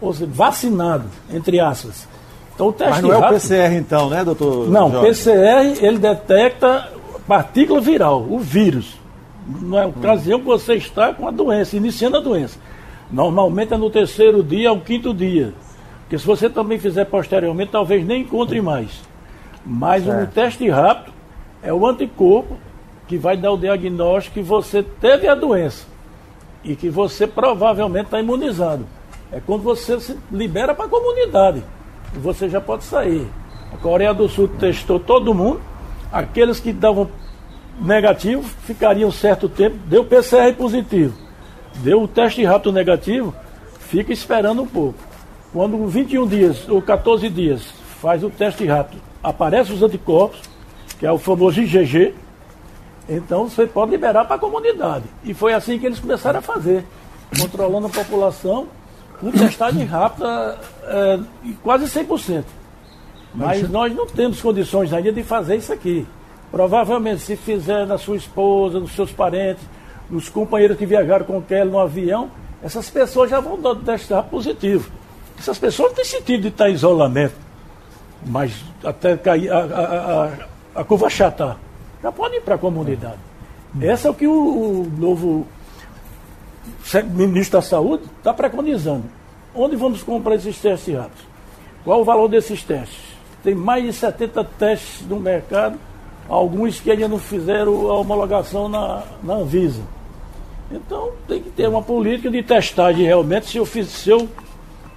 [0.00, 2.08] ou seja, vacinado, entre aspas.
[2.54, 4.68] Então, o teste Mas não rápido, é o PCR então, né, doutor?
[4.68, 5.06] Não, Jorge?
[5.06, 6.88] PCR ele detecta
[7.26, 8.98] partícula viral, o vírus.
[9.46, 12.58] Não é a ocasião que você está com a doença, iniciando a doença.
[13.10, 15.52] Normalmente é no terceiro dia ao quinto dia.
[16.02, 19.02] Porque se você também fizer posteriormente, talvez nem encontre mais.
[19.64, 21.12] Mas o um teste rápido
[21.62, 22.56] é o anticorpo
[23.06, 25.86] que vai dar o diagnóstico que você teve a doença
[26.64, 28.86] e que você provavelmente está imunizado.
[29.32, 31.62] é quando você se libera para a comunidade.
[32.14, 33.26] Você já pode sair.
[33.72, 35.60] A Coreia do Sul testou todo mundo,
[36.12, 37.08] aqueles que davam
[37.80, 41.14] negativo ficariam um certo tempo, deu PCR positivo,
[41.76, 43.34] deu o teste rápido negativo,
[43.80, 44.98] fica esperando um pouco.
[45.52, 47.62] Quando 21 dias ou 14 dias
[48.00, 50.40] faz o teste rápido, aparecem os anticorpos,
[50.98, 52.14] que é o famoso IgG,
[53.08, 55.04] então você pode liberar para a comunidade.
[55.24, 56.84] E foi assim que eles começaram a fazer,
[57.38, 58.68] controlando a população
[59.20, 61.20] com testagem rápida é,
[61.62, 62.44] quase 100%.
[63.34, 66.06] Mas nós não temos condições ainda de fazer isso aqui.
[66.50, 69.64] Provavelmente, se fizer na sua esposa, nos seus parentes,
[70.10, 72.30] nos companheiros que viajaram com Kelly no avião,
[72.62, 74.90] essas pessoas já vão dar teste positivo.
[75.38, 77.34] Essas pessoas não têm sentido de estar em isolamento.
[78.24, 80.24] Mas até cair a, a,
[80.76, 81.56] a, a curva chata,
[82.02, 83.18] já pode ir para a comunidade.
[83.80, 85.46] Esse é o que o, o novo
[87.14, 89.04] ministro da Saúde está preconizando.
[89.54, 91.24] Onde vamos comprar esses testes rápidos?
[91.84, 93.11] Qual o valor desses testes?
[93.42, 95.78] Tem mais de 70 testes no mercado
[96.28, 99.82] alguns que ainda não fizeram a homologação na, na Anvisa.
[100.70, 103.48] Então tem que ter uma política de testagem realmente.
[103.48, 104.28] Se eu, fiz, se eu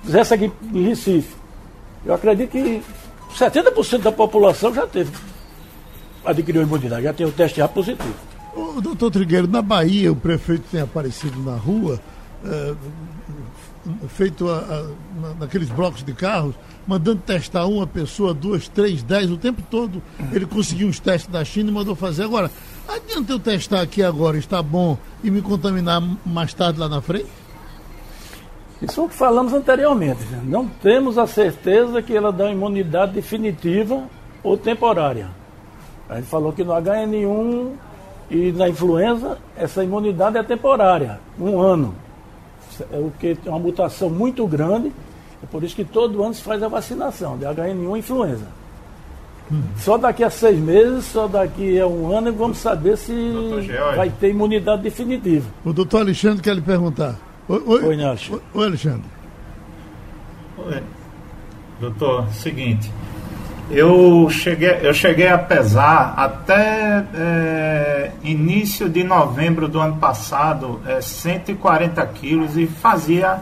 [0.03, 1.35] fizesse aqui em Recife,
[2.05, 2.81] eu acredito que
[3.35, 5.11] 70% da população já teve,
[6.23, 8.13] adquiriu imunidade, já tem o teste já positivo.
[8.55, 11.99] O doutor Trigueiro, na Bahia o prefeito tem aparecido na rua,
[12.45, 12.75] é,
[14.09, 16.55] feito a, a, naqueles blocos de carros,
[16.87, 20.01] mandando testar uma pessoa, duas, três, dez, o tempo todo.
[20.31, 22.23] Ele conseguiu os testes da China e mandou fazer.
[22.23, 22.51] Agora,
[22.87, 27.27] adianta eu testar aqui agora, está bom, e me contaminar mais tarde lá na frente?
[28.81, 30.23] Isso é o que falamos anteriormente.
[30.43, 34.03] Não temos a certeza que ela dá imunidade definitiva
[34.43, 35.29] ou temporária.
[36.09, 37.71] A gente falou que no HN1
[38.29, 41.95] e na influenza, essa imunidade é temporária, um ano.
[42.91, 44.91] É o que é uma mutação muito grande
[45.45, 48.47] é por isso que todo ano se faz a vacinação de HN1 e influenza.
[49.51, 49.61] Hum.
[49.77, 53.13] Só daqui a seis meses, só daqui a um ano, vamos saber se
[53.95, 55.47] vai ter imunidade definitiva.
[55.63, 57.15] O doutor Alexandre quer lhe perguntar.
[57.47, 58.41] Oi, oi, oi, Alexandre.
[58.55, 59.05] Oi, Alexandre.
[60.57, 60.83] Oi.
[61.79, 62.91] Doutor, seguinte.
[63.69, 71.01] Eu cheguei, eu cheguei a pesar até é, início de novembro do ano passado é,
[71.01, 73.39] 140 quilos e fazia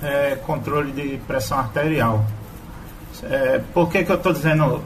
[0.00, 2.24] é, controle de pressão arterial.
[3.24, 4.80] É, por que, que eu estou dizendo?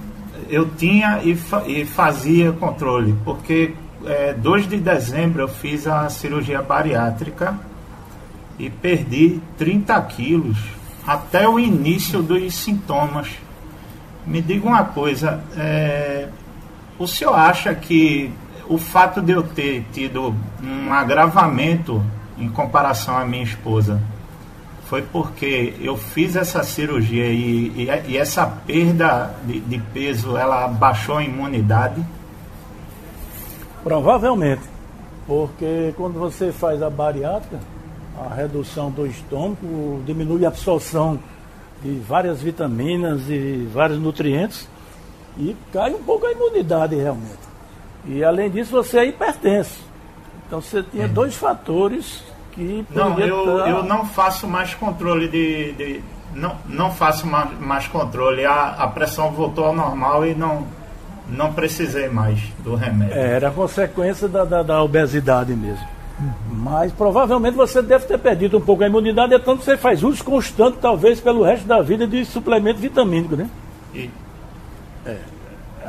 [0.49, 3.75] Eu tinha e, fa e fazia controle, porque
[4.07, 7.59] é, 2 de dezembro eu fiz a cirurgia bariátrica
[8.59, 10.59] e perdi 30 quilos
[11.07, 13.29] até o início dos sintomas.
[14.29, 16.29] Me diga uma coisa, é,
[16.99, 18.31] o senhor acha que
[18.69, 22.05] o fato de eu ter tido um agravamento
[22.37, 23.99] em comparação à minha esposa
[24.85, 30.69] foi porque eu fiz essa cirurgia e, e, e essa perda de, de, peso, ela
[30.69, 32.05] baixou a imunidade?
[33.83, 34.63] Provavelmente,
[35.27, 37.59] porque quando você faz a bariátrica,
[38.19, 41.19] a redução do estômago diminui a absorção
[41.83, 44.69] de várias vitaminas e vários nutrientes
[45.37, 47.39] e cai um pouco a imunidade realmente.
[48.05, 49.81] E além disso você é hipertenso.
[50.47, 51.09] Então você tinha é.
[51.09, 52.23] dois fatores
[52.53, 56.03] que não, eu, eu não faço mais controle de, de
[56.35, 58.45] não, não faço mais, mais controle.
[58.45, 60.67] A, a pressão voltou ao normal e não,
[61.29, 63.17] não precisei mais do remédio.
[63.17, 65.87] É, era consequência da, da, da obesidade mesmo.
[66.21, 66.33] Uhum.
[66.51, 70.03] Mas provavelmente você deve ter perdido um pouco a imunidade, é tanto que você faz
[70.03, 73.49] uso constante, talvez pelo resto da vida, de suplemento vitamínico, né?
[73.95, 74.11] E...
[75.07, 75.17] É.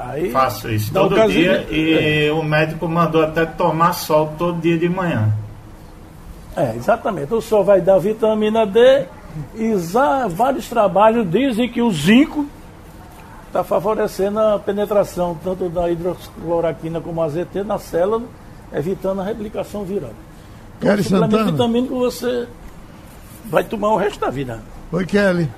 [0.02, 2.32] Aí, Faço isso todo dia e é.
[2.32, 5.34] o médico mandou até tomar sol todo dia de manhã.
[6.56, 7.34] É, exatamente.
[7.34, 9.06] O sol vai dar vitamina D
[9.56, 9.74] e
[10.30, 12.46] vários trabalhos dizem que o zinco
[13.48, 18.24] está favorecendo a penetração tanto da hidroxicloroquina como a ZT na célula,
[18.74, 20.12] evitando a replicação viral.
[20.78, 21.52] Então, Kelly Santana.
[21.52, 22.48] vitamínico você
[23.46, 24.62] vai tomar o resto da vida.
[24.92, 25.50] Oi, Kelly.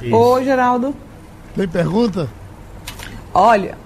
[0.00, 0.14] Isso.
[0.14, 0.94] Oi, Geraldo.
[1.54, 2.28] Tem pergunta?
[3.32, 3.76] Olha,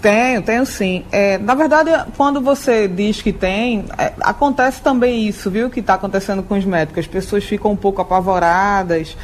[0.00, 1.04] tenho, tenho sim.
[1.10, 5.70] É, na verdade, quando você diz que tem, é, acontece também isso, viu?
[5.70, 7.00] Que está acontecendo com os médicos.
[7.00, 9.16] As pessoas ficam um pouco apavoradas,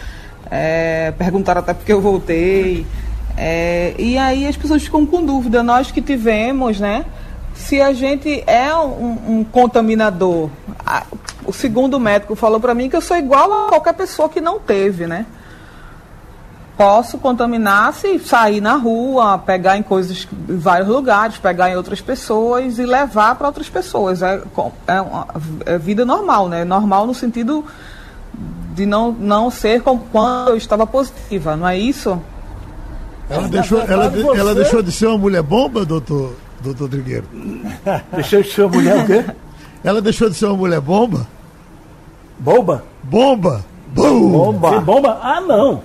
[0.50, 2.86] é, perguntaram até porque eu voltei.
[3.36, 5.62] É, e aí as pessoas ficam com dúvida.
[5.62, 7.04] Nós que tivemos, né?
[7.58, 10.48] Se a gente é um, um contaminador.
[10.86, 11.04] A,
[11.44, 14.58] o segundo médico falou para mim que eu sou igual a qualquer pessoa que não
[14.58, 15.26] teve, né?
[16.78, 22.00] posso contaminar se sair na rua, pegar em coisas em vários lugares, pegar em outras
[22.00, 24.22] pessoas e levar para outras pessoas.
[24.22, 24.40] É,
[24.86, 25.26] é, uma,
[25.66, 26.64] é vida normal, né?
[26.64, 27.64] Normal no sentido
[28.76, 32.16] de não, não ser como quando eu estava positiva, não é isso?
[33.28, 37.24] Ela, deixou, ela, ela deixou de ser uma mulher bomba, doutor, doutor Trigueiro?
[38.12, 39.24] deixou de ser uma mulher o quê?
[39.84, 41.26] Ela deixou de ser uma mulher bomba?
[42.38, 42.84] Bomba?
[43.02, 43.64] Bomba!
[43.88, 44.30] Bum.
[44.30, 44.70] Bomba!
[44.70, 45.18] Que bomba?
[45.22, 45.82] Ah, não!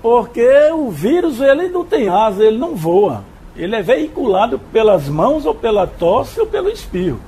[0.00, 3.24] Porque o vírus, ele não tem asa, ele não voa.
[3.56, 7.20] Ele é veiculado pelas mãos ou pela tosse ou pelo espirro.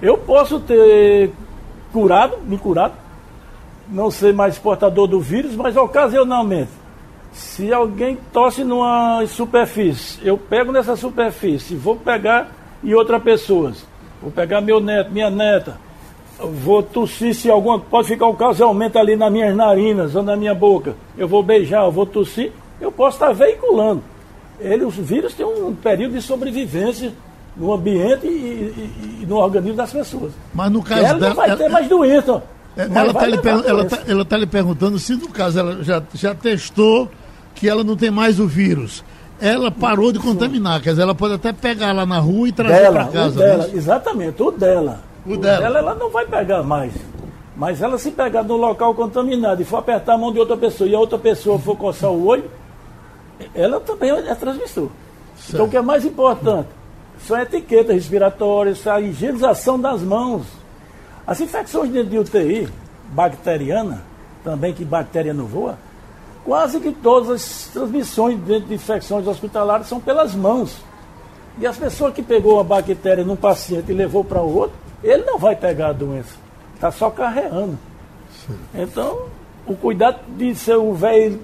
[0.00, 1.32] Eu posso ter
[1.92, 2.94] curado, me curado,
[3.88, 6.70] não ser mais portador do vírus, mas ocasionalmente,
[7.32, 12.50] se alguém tosse numa superfície, eu pego nessa superfície, vou pegar
[12.82, 13.84] em outras pessoas,
[14.20, 15.78] vou pegar meu neto, minha neta,
[16.38, 17.78] vou tossir se alguma.
[17.78, 20.94] Pode ficar ocasionalmente ali nas minhas narinas ou na minha boca.
[21.16, 24.02] Eu vou beijar, eu vou tossir, eu posso estar veiculando.
[24.60, 27.12] Ele, os vírus têm um período de sobrevivência
[27.56, 30.32] no ambiente e, e, e no organismo das pessoas.
[30.54, 31.28] Mas no caso ela dela.
[31.28, 32.42] não vai ter mais doença.
[32.76, 36.00] Ela está lhe, per ela tá, ela tá lhe perguntando se no caso ela já,
[36.14, 37.10] já testou
[37.58, 39.04] que ela não tem mais o vírus.
[39.40, 42.90] Ela parou de contaminar, quer dizer, ela pode até pegar lá na rua e trazer
[42.90, 43.28] para casa.
[43.28, 43.70] O dela, né?
[43.74, 45.00] exatamente, o dela.
[45.24, 45.60] O, o dela.
[45.60, 46.92] dela ela não vai pegar mais.
[47.56, 50.88] Mas ela se pegar no local contaminado e for apertar a mão de outra pessoa
[50.88, 52.44] e a outra pessoa for coçar o olho,
[53.54, 54.88] ela também é transmissor.
[55.36, 55.54] Certo.
[55.54, 56.68] Então o que é mais importante
[57.20, 60.46] são etiquetas respiratórias, a higienização das mãos.
[61.26, 62.68] As infecções dentro de UTI,
[63.12, 64.02] bacteriana,
[64.44, 65.78] também que bactéria não voa,
[66.48, 70.78] quase que todas as transmissões dentro de infecções hospitalares são pelas mãos.
[71.58, 74.74] E as pessoas que pegou a bactéria num paciente e levou para o outro,
[75.04, 76.36] ele não vai pegar a doença.
[76.74, 77.78] Está só carreando.
[78.46, 78.58] Sim.
[78.74, 79.26] Então,
[79.66, 81.38] o cuidado de ser o, ve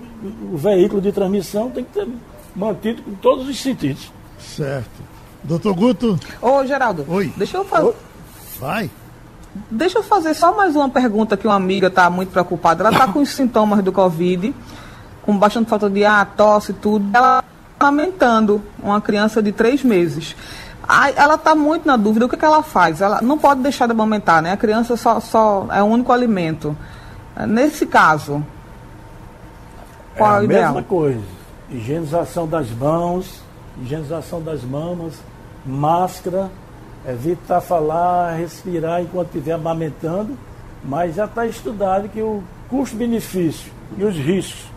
[0.51, 2.09] o veículo de transmissão tem que ser
[2.57, 4.11] mantido com todos os sentidos.
[4.39, 5.03] Certo.
[5.43, 6.19] Doutor Guto?
[6.41, 7.05] Ô, Geraldo.
[7.09, 7.31] Oi.
[7.37, 7.93] Deixa eu fazer.
[8.59, 8.91] Vai.
[9.71, 12.83] Deixa eu fazer só mais uma pergunta que uma amiga está muito preocupada.
[12.83, 14.55] Ela está com os sintomas do Covid,
[15.25, 17.05] com bastante falta de ar, tosse e tudo.
[17.17, 20.37] Ela está amamentando uma criança de três meses.
[21.17, 23.01] Ela está muito na dúvida, o que, que ela faz?
[23.01, 24.53] Ela não pode deixar de amamentar, né?
[24.53, 26.77] A criança só, só é o único alimento.
[27.49, 28.45] Nesse caso,
[30.17, 30.75] qual é, é o ideal?
[30.75, 31.21] mesma coisa.
[31.71, 33.41] Higienização das mãos,
[33.83, 35.15] higienização das mamas,
[35.65, 36.51] máscara,
[37.09, 40.37] evitar falar, respirar enquanto estiver amamentando,
[40.85, 44.74] mas já está estudado que o custo-benefício e os riscos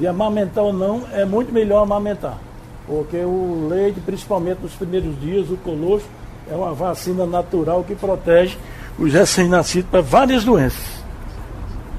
[0.00, 2.38] de amamentar ou não é muito melhor amamentar.
[2.86, 6.08] Porque o leite, principalmente nos primeiros dias, o colostro,
[6.50, 8.58] é uma vacina natural que protege
[8.98, 11.04] os recém-nascidos para várias doenças.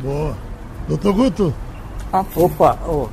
[0.02, 0.36] Boa.
[0.88, 1.54] Doutor Guto?
[2.12, 3.08] Ah, opa, oh.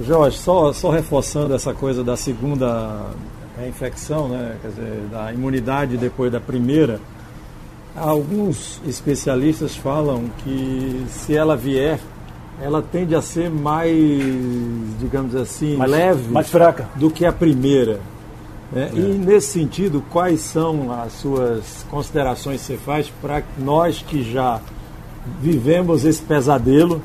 [0.00, 3.10] Jorge, só, só reforçando essa coisa da segunda
[3.58, 6.98] reinfecção, né, quer dizer, da imunidade depois da primeira,
[7.96, 12.00] alguns especialistas falam que se ela vier,
[12.60, 13.92] ela tende a ser mais,
[15.00, 16.88] digamos assim, mais, leve mais fraca.
[16.96, 18.00] do que a primeira.
[18.72, 18.90] Né?
[18.92, 18.96] É.
[18.96, 24.60] E nesse sentido, quais são as suas considerações que você faz para nós que já
[25.40, 27.00] vivemos esse pesadelo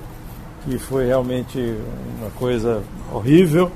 [0.66, 1.76] que foi realmente
[2.20, 2.82] uma coisa
[3.14, 3.72] horrível.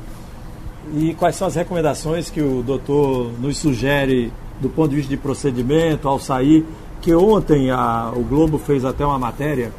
[0.93, 5.17] E quais são as recomendações que o doutor nos sugere do ponto de vista de
[5.17, 6.65] procedimento ao sair?
[7.01, 9.71] Que ontem a, o Globo fez até uma matéria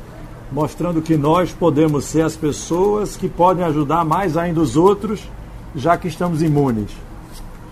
[0.53, 5.23] mostrando que nós podemos ser as pessoas que podem ajudar mais ainda os outros,
[5.75, 6.91] já que estamos imunes.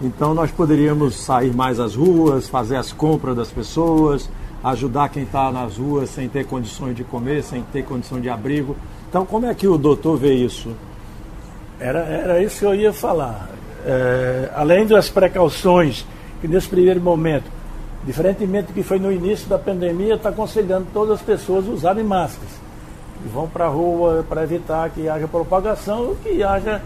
[0.00, 4.28] Então nós poderíamos sair mais às ruas, fazer as compras das pessoas,
[4.64, 8.76] ajudar quem está nas ruas sem ter condições de comer, sem ter condição de abrigo.
[9.08, 10.70] Então, como é que o doutor vê isso?
[11.78, 13.48] Era, era isso que eu ia falar.
[13.84, 16.06] É, além das precauções
[16.40, 17.44] que nesse primeiro momento,
[18.04, 22.50] diferentemente do que foi no início da pandemia, está aconselhando todas as pessoas usarem máscaras.
[23.24, 26.82] E vão para a rua para evitar que haja propagação ou que haja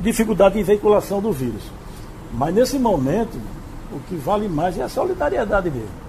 [0.00, 1.62] dificuldade de veiculação do vírus.
[2.32, 3.38] Mas nesse momento,
[3.90, 6.02] o que vale mais é a solidariedade mesmo.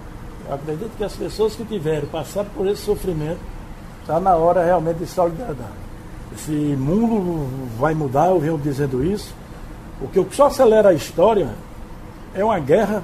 [0.47, 3.39] Eu acredito que as pessoas que tiveram passado por esse sofrimento
[4.03, 5.71] Está na hora realmente de solidariedade.
[6.35, 7.47] Esse mundo
[7.79, 9.33] vai mudar, eu venho dizendo isso.
[10.01, 11.47] O que só acelera a história
[12.35, 13.01] é uma guerra,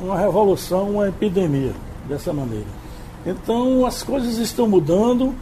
[0.00, 1.72] uma revolução, uma epidemia,
[2.08, 2.66] dessa maneira.
[3.24, 5.34] Então as coisas estão mudando,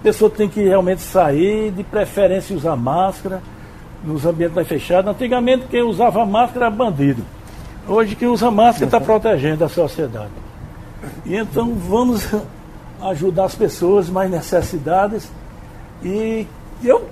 [0.00, 3.42] a pessoa tem que realmente sair, de preferência usar máscara
[4.04, 5.10] nos ambientes mais fechados.
[5.10, 7.22] Antigamente quem usava máscara era bandido.
[7.88, 10.30] Hoje quem usa máscara está protegendo a sociedade.
[11.24, 12.28] E então vamos
[13.02, 15.30] ajudar as pessoas mais necessitadas.
[16.02, 16.46] E
[16.82, 17.08] eu,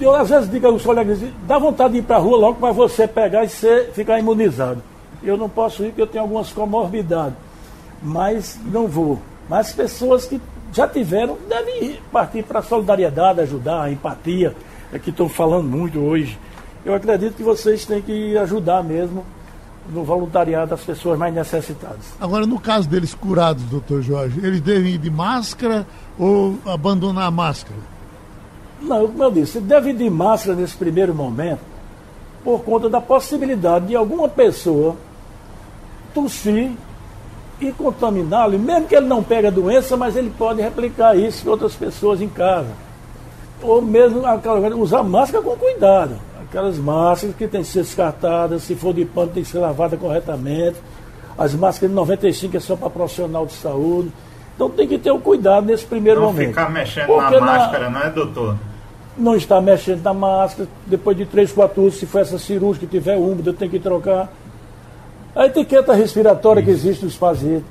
[0.00, 2.72] eu às vezes digo aos colegas, dá vontade de ir para a rua logo para
[2.72, 4.82] você pegar e ser, ficar imunizado.
[5.24, 7.36] Eu não posso ir porque eu tenho algumas comorbidades,
[8.02, 9.18] mas não vou.
[9.48, 10.40] Mas pessoas que
[10.72, 14.54] já tiveram, devem partir para a solidariedade, ajudar, a empatia,
[14.92, 16.38] é que estão falando muito hoje.
[16.84, 19.24] Eu acredito que vocês têm que ajudar mesmo
[19.88, 22.12] no voluntariado das pessoas mais necessitadas.
[22.20, 25.86] Agora, no caso deles curados, doutor Jorge, eles devem ir de máscara
[26.18, 27.78] ou abandonar a máscara?
[28.80, 31.60] Não, como eu disse, deve ir de máscara nesse primeiro momento,
[32.42, 34.96] por conta da possibilidade de alguma pessoa
[36.14, 36.70] tossir
[37.60, 41.50] e contaminá-lo, mesmo que ele não pegue a doença, mas ele pode replicar isso em
[41.50, 42.70] outras pessoas em casa.
[43.62, 44.22] Ou mesmo
[44.80, 46.16] usar máscara com cuidado.
[46.42, 49.96] Aquelas máscaras que têm que ser descartadas, se for de pano tem que ser lavada
[49.96, 50.76] corretamente.
[51.36, 54.12] As máscaras de 95 é só para profissional de saúde.
[54.54, 56.46] Então tem que ter o um cuidado nesse primeiro não momento.
[56.46, 57.98] Não ficar mexendo Porque na máscara, na...
[57.98, 58.56] não é, doutor?
[59.16, 60.68] Não está mexendo na máscara.
[60.86, 64.32] Depois de 3, 4 usos, se for essa cirúrgica que tiver úmida, tem que trocar.
[65.34, 67.18] A etiqueta respiratória que existe nos,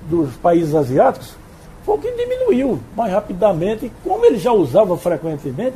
[0.09, 1.33] dos países asiáticos
[1.85, 3.89] foi o que diminuiu mais rapidamente.
[4.03, 5.75] Como ele já usava frequentemente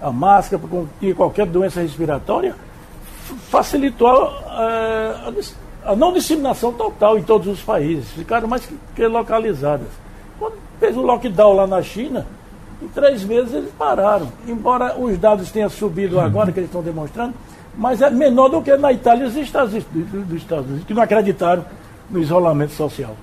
[0.00, 2.54] a máscara para qualquer doença respiratória,
[3.48, 5.32] facilitou a,
[5.84, 8.10] a, a, não disseminação total em todos os países.
[8.10, 9.88] Ficaram mais que, que localizadas.
[10.38, 12.26] Quando fez o lockdown lá na China,
[12.82, 14.30] em três meses eles pararam.
[14.46, 17.32] Embora os dados tenham subido agora, que eles estão demonstrando,
[17.76, 21.02] mas é menor do que na Itália e os Estados, dos Estados Unidos, que não
[21.02, 21.64] acreditaram
[22.10, 23.16] no isolamento social.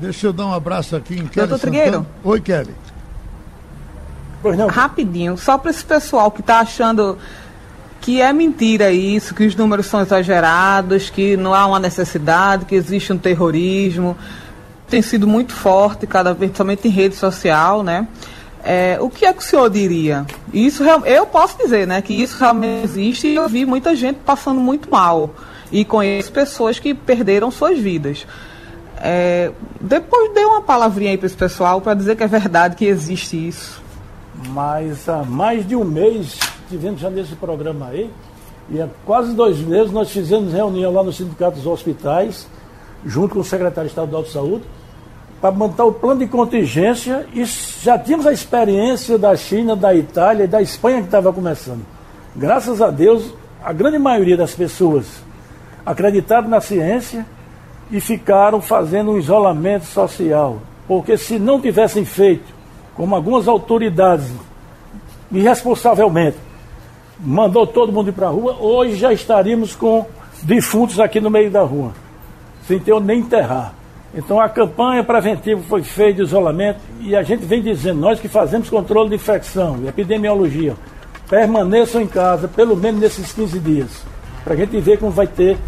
[0.00, 2.06] Deixa eu dar um abraço aqui em Kelly Doutor Trigueiro.
[2.24, 2.74] Oi, Kelly.
[4.42, 4.66] Pois não.
[4.66, 7.16] Rapidinho, só para esse pessoal que está achando
[8.00, 12.74] que é mentira isso, que os números são exagerados, que não há uma necessidade, que
[12.74, 14.14] existe um terrorismo.
[14.90, 18.06] Tem sido muito forte, cada vez, somente em rede social, né?
[18.66, 20.24] É, o que é que o senhor diria?
[20.50, 24.58] Isso eu posso dizer, né, que isso realmente existe e eu vi muita gente passando
[24.58, 25.34] muito mal
[25.70, 28.26] e conheço pessoas que perderam suas vidas.
[28.96, 32.86] É, depois dê uma palavrinha aí para esse pessoal para dizer que é verdade que
[32.86, 33.82] existe isso.
[34.48, 36.38] Mas há mais de um mês
[36.70, 38.10] tivemos já nesse programa aí
[38.70, 42.46] e há quase dois meses nós fizemos reunião lá no Sindicato dos Hospitais
[43.04, 44.64] junto com o secretário estadual de saúde
[45.44, 50.44] para montar o plano de contingência e já tínhamos a experiência da China, da Itália
[50.44, 51.84] e da Espanha que estava começando.
[52.34, 53.30] Graças a Deus,
[53.62, 55.04] a grande maioria das pessoas
[55.84, 57.26] acreditaram na ciência
[57.90, 60.60] e ficaram fazendo um isolamento social.
[60.88, 62.50] Porque se não tivessem feito,
[62.94, 64.32] como algumas autoridades
[65.30, 66.38] irresponsavelmente
[67.20, 70.06] mandou todo mundo ir para a rua, hoje já estaríamos com
[70.42, 71.92] defuntos aqui no meio da rua,
[72.66, 73.83] sem ter nem enterrar.
[74.14, 78.28] Então a campanha preventiva foi feita de isolamento e a gente vem dizendo, nós que
[78.28, 80.74] fazemos controle de infecção, de epidemiologia,
[81.28, 84.02] permaneçam em casa pelo menos nesses 15 dias,
[84.44, 85.58] para a gente ver como vai ter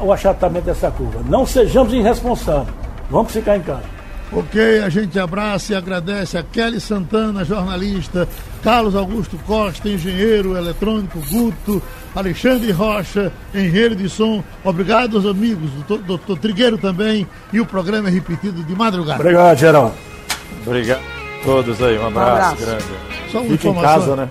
[0.00, 1.20] o achatamento dessa curva.
[1.28, 2.74] Não sejamos irresponsáveis,
[3.10, 3.99] vamos ficar em casa.
[4.32, 8.28] Ok, a gente abraça e agradece a Kelly Santana, jornalista,
[8.62, 11.82] Carlos Augusto Costa, engenheiro eletrônico, Guto,
[12.14, 14.44] Alexandre Rocha, engenheiro de som.
[14.62, 19.20] Obrigado aos amigos, doutor, doutor Trigueiro também, e o programa é repetido de madrugada.
[19.20, 19.94] Obrigado, Geraldo.
[20.64, 22.66] Obrigado a todos aí, um abraço, um abraço.
[22.66, 22.84] grande.
[23.32, 24.30] Só uma Fique em casa, né?